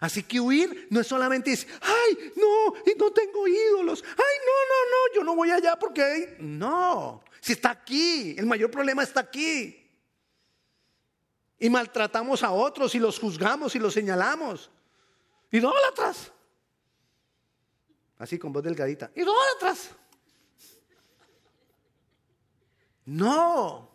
Así 0.00 0.22
que 0.22 0.40
huir 0.40 0.86
no 0.90 1.00
es 1.00 1.06
solamente 1.06 1.50
decir, 1.50 1.68
ay, 1.80 2.32
no, 2.36 2.74
no 2.98 3.12
tengo 3.12 3.48
ídolos, 3.48 4.04
ay, 4.06 4.16
no, 4.16 4.52
no, 4.68 4.90
no, 4.90 5.14
yo 5.14 5.24
no 5.24 5.34
voy 5.34 5.50
allá 5.50 5.76
porque. 5.76 6.36
No, 6.38 7.24
si 7.40 7.54
está 7.54 7.70
aquí, 7.70 8.36
el 8.38 8.46
mayor 8.46 8.70
problema 8.70 9.02
está 9.02 9.20
aquí. 9.20 9.87
Y 11.58 11.70
maltratamos 11.70 12.42
a 12.42 12.52
otros 12.52 12.94
y 12.94 12.98
los 12.98 13.18
juzgamos 13.18 13.74
y 13.74 13.78
los 13.78 13.94
señalamos. 13.94 14.70
Idólatras. 15.50 16.32
Así 18.18 18.38
con 18.38 18.52
voz 18.52 18.62
delgadita. 18.62 19.10
Idólatras. 19.14 19.90
No. 23.06 23.90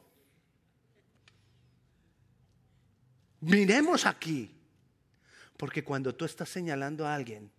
Miremos 3.41 4.05
aquí. 4.05 4.49
Porque 5.57 5.83
cuando 5.83 6.15
tú 6.15 6.25
estás 6.25 6.49
señalando 6.49 7.05
a 7.05 7.13
alguien, 7.13 7.51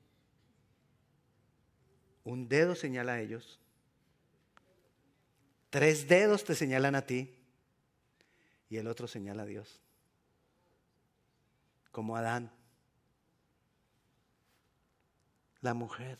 un 2.24 2.48
dedo 2.48 2.74
señala 2.74 3.14
a 3.14 3.20
ellos, 3.20 3.60
tres 5.70 6.08
dedos 6.08 6.44
te 6.44 6.54
señalan 6.54 6.94
a 6.94 7.06
ti 7.06 7.34
y 8.68 8.76
el 8.78 8.88
otro 8.88 9.06
señala 9.06 9.44
a 9.44 9.46
Dios. 9.46 9.84
Como 11.94 12.16
Adán, 12.16 12.50
la 15.61 15.74
mujer 15.74 16.18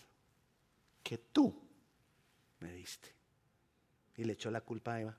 que 1.03 1.19
tú 1.19 1.61
me 2.61 2.73
diste. 2.73 3.13
Y 4.17 4.23
le 4.23 4.35
echó 4.35 4.53
la 4.53 4.61
culpa 4.61 4.95
a 4.95 5.01
Eva. 5.01 5.19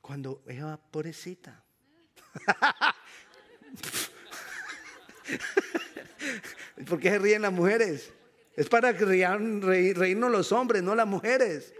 Cuando 0.00 0.44
Eva, 0.46 0.76
pobrecita. 0.76 1.64
¿Por 6.88 7.00
qué 7.00 7.10
se 7.10 7.18
ríen 7.18 7.42
las 7.42 7.52
mujeres? 7.52 8.12
Es 8.54 8.68
para 8.68 8.96
que 8.96 9.04
reírnos 9.04 10.30
los 10.30 10.52
hombres, 10.52 10.84
no 10.84 10.94
las 10.94 11.08
mujeres. 11.08 11.74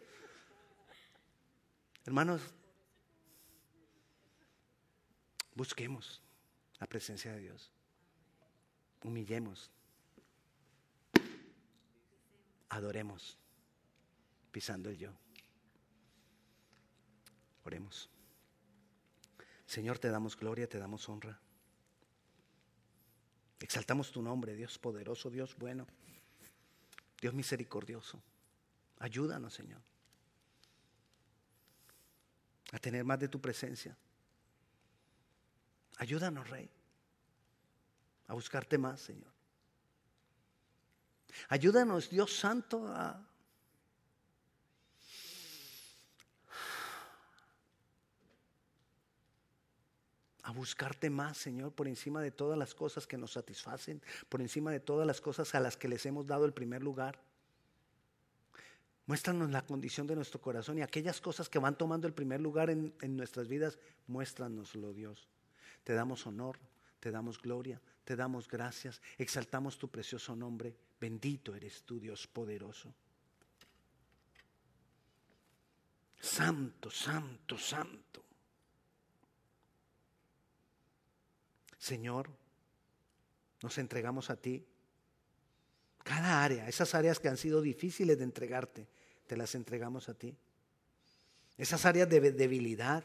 Hermanos, 2.05 2.43
busquemos 5.55 6.23
la 6.79 6.87
presencia 6.87 7.33
de 7.33 7.41
Dios. 7.41 7.71
Humillemos. 9.03 9.71
Adoremos, 12.69 13.37
pisando 14.51 14.89
el 14.89 14.97
yo. 14.97 15.13
Oremos. 17.65 18.09
Señor, 19.67 19.99
te 19.99 20.09
damos 20.09 20.37
gloria, 20.37 20.69
te 20.69 20.79
damos 20.79 21.09
honra. 21.09 21.39
Exaltamos 23.61 24.11
tu 24.11 24.23
nombre, 24.23 24.57
Dios 24.57 24.79
poderoso, 24.79 25.31
Dios 25.31 25.57
bueno, 25.57 25.87
Dios 27.21 27.33
misericordioso. 27.33 28.21
Ayúdanos, 28.99 29.55
Señor, 29.55 29.81
a 32.73 32.79
tener 32.79 33.05
más 33.05 33.21
de 33.21 33.29
tu 33.29 33.41
presencia. 33.41 33.97
Ayúdanos, 36.03 36.51
Rey, 36.51 36.69
a 38.27 38.35
buscarte 38.35 38.77
más, 38.77 39.01
Señor. 39.01 39.31
Ayúdanos, 41.49 42.11
Dios 42.11 42.37
Santo, 42.37 42.89
a 42.89 43.25
buscarte 50.53 51.09
más, 51.09 51.37
Señor, 51.39 51.73
por 51.73 51.87
encima 51.87 52.21
de 52.21 52.33
todas 52.33 52.59
las 52.59 52.75
cosas 52.75 53.07
que 53.07 53.17
nos 53.17 53.35
satisfacen, 53.35 54.03
por 54.29 54.41
encima 54.41 54.73
de 54.73 54.81
todas 54.81 55.07
las 55.07 55.21
cosas 55.21 55.55
a 55.55 55.61
las 55.61 55.77
que 55.77 55.87
les 55.87 56.05
hemos 56.05 56.27
dado 56.27 56.47
el 56.47 56.53
primer 56.53 56.83
lugar. 56.83 57.21
Muéstranos 59.07 59.53
la 59.53 59.65
condición 59.65 60.09
de 60.09 60.17
nuestro 60.17 60.41
corazón 60.41 60.79
y 60.79 60.83
aquellas 60.83 61.21
cosas 61.21 61.49
que 61.49 61.61
van 61.61 61.79
tomando 61.79 62.09
el 62.09 62.13
primer 62.13 62.41
lugar 62.41 62.71
en 62.71 63.17
nuestras 63.17 63.47
vidas, 63.47 63.79
muéstranoslo, 64.09 64.93
Dios. 64.93 65.29
Te 65.85 65.95
damos 65.95 66.27
honor, 66.27 66.59
te 67.01 67.11
damos 67.11 67.41
gloria, 67.41 67.81
te 68.05 68.17
damos 68.17 68.49
gracias, 68.49 69.01
exaltamos 69.19 69.79
tu 69.79 69.89
precioso 69.89 70.37
nombre. 70.37 70.75
Bendito 71.01 71.55
eres 71.55 71.83
tú, 71.83 71.99
Dios 71.99 72.27
poderoso. 72.27 72.95
Santo, 76.21 76.91
santo, 76.91 77.59
santo. 77.59 78.25
Señor, 81.77 82.31
nos 83.61 83.77
entregamos 83.79 84.31
a 84.31 84.37
ti. 84.37 84.65
Cada 86.05 86.45
área, 86.45 86.69
esas 86.69 86.95
áreas 86.95 87.19
que 87.19 87.29
han 87.29 87.37
sido 87.37 87.61
difíciles 87.61 88.19
de 88.19 88.25
entregarte, 88.25 88.87
te 89.27 89.37
las 89.37 89.57
entregamos 89.57 90.09
a 90.09 90.15
ti. 90.15 90.37
Esas 91.59 91.85
áreas 91.85 92.09
de 92.09 92.33
debilidad, 92.33 93.03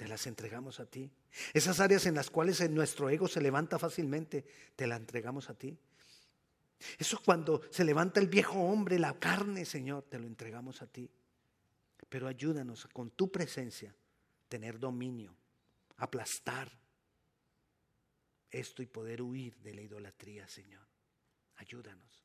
te 0.00 0.08
las 0.08 0.26
entregamos 0.26 0.80
a 0.80 0.86
ti. 0.86 1.12
Esas 1.52 1.78
áreas 1.78 2.06
en 2.06 2.14
las 2.14 2.30
cuales 2.30 2.66
nuestro 2.70 3.10
ego 3.10 3.28
se 3.28 3.42
levanta 3.42 3.78
fácilmente, 3.78 4.46
te 4.74 4.86
las 4.86 4.98
entregamos 4.98 5.50
a 5.50 5.54
ti. 5.58 5.78
Eso 6.98 7.20
cuando 7.22 7.60
se 7.70 7.84
levanta 7.84 8.18
el 8.18 8.26
viejo 8.26 8.58
hombre, 8.60 8.98
la 8.98 9.20
carne, 9.20 9.66
Señor, 9.66 10.04
te 10.04 10.18
lo 10.18 10.26
entregamos 10.26 10.80
a 10.80 10.86
ti. 10.86 11.10
Pero 12.08 12.28
ayúdanos 12.28 12.86
con 12.94 13.10
tu 13.10 13.30
presencia 13.30 13.94
tener 14.48 14.78
dominio, 14.78 15.36
aplastar 15.98 16.72
esto 18.50 18.82
y 18.82 18.86
poder 18.86 19.20
huir 19.20 19.54
de 19.58 19.74
la 19.74 19.82
idolatría, 19.82 20.48
Señor. 20.48 20.86
Ayúdanos. 21.56 22.24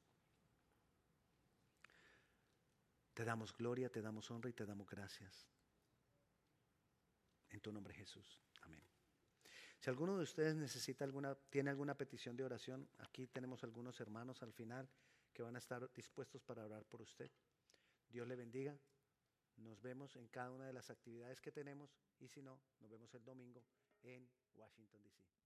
Te 3.13 3.25
damos 3.25 3.53
gloria, 3.53 3.89
te 3.89 4.01
damos 4.01 4.31
honra 4.31 4.49
y 4.49 4.53
te 4.53 4.65
damos 4.65 4.89
gracias. 4.89 5.54
En 7.55 7.61
tu 7.61 7.71
nombre 7.71 7.93
Jesús. 7.93 8.37
Amén. 8.63 8.83
Si 9.79 9.89
alguno 9.89 10.17
de 10.17 10.23
ustedes 10.23 10.55
necesita 10.55 11.05
alguna, 11.05 11.35
tiene 11.49 11.69
alguna 11.69 11.95
petición 11.95 12.35
de 12.35 12.43
oración, 12.43 12.89
aquí 12.97 13.27
tenemos 13.27 13.63
algunos 13.63 13.97
hermanos 14.01 14.43
al 14.43 14.51
final 14.51 14.89
que 15.31 15.41
van 15.41 15.55
a 15.55 15.59
estar 15.59 15.89
dispuestos 15.93 16.43
para 16.43 16.65
orar 16.65 16.83
por 16.83 17.01
usted. 17.01 17.31
Dios 18.09 18.27
le 18.27 18.35
bendiga. 18.35 18.77
Nos 19.55 19.81
vemos 19.81 20.17
en 20.17 20.27
cada 20.27 20.51
una 20.51 20.67
de 20.67 20.73
las 20.73 20.89
actividades 20.89 21.39
que 21.39 21.53
tenemos 21.53 21.97
y 22.19 22.27
si 22.27 22.41
no, 22.41 22.59
nos 22.81 22.91
vemos 22.91 23.13
el 23.13 23.23
domingo 23.23 23.63
en 24.03 24.29
Washington, 24.55 25.01
D.C. 25.01 25.44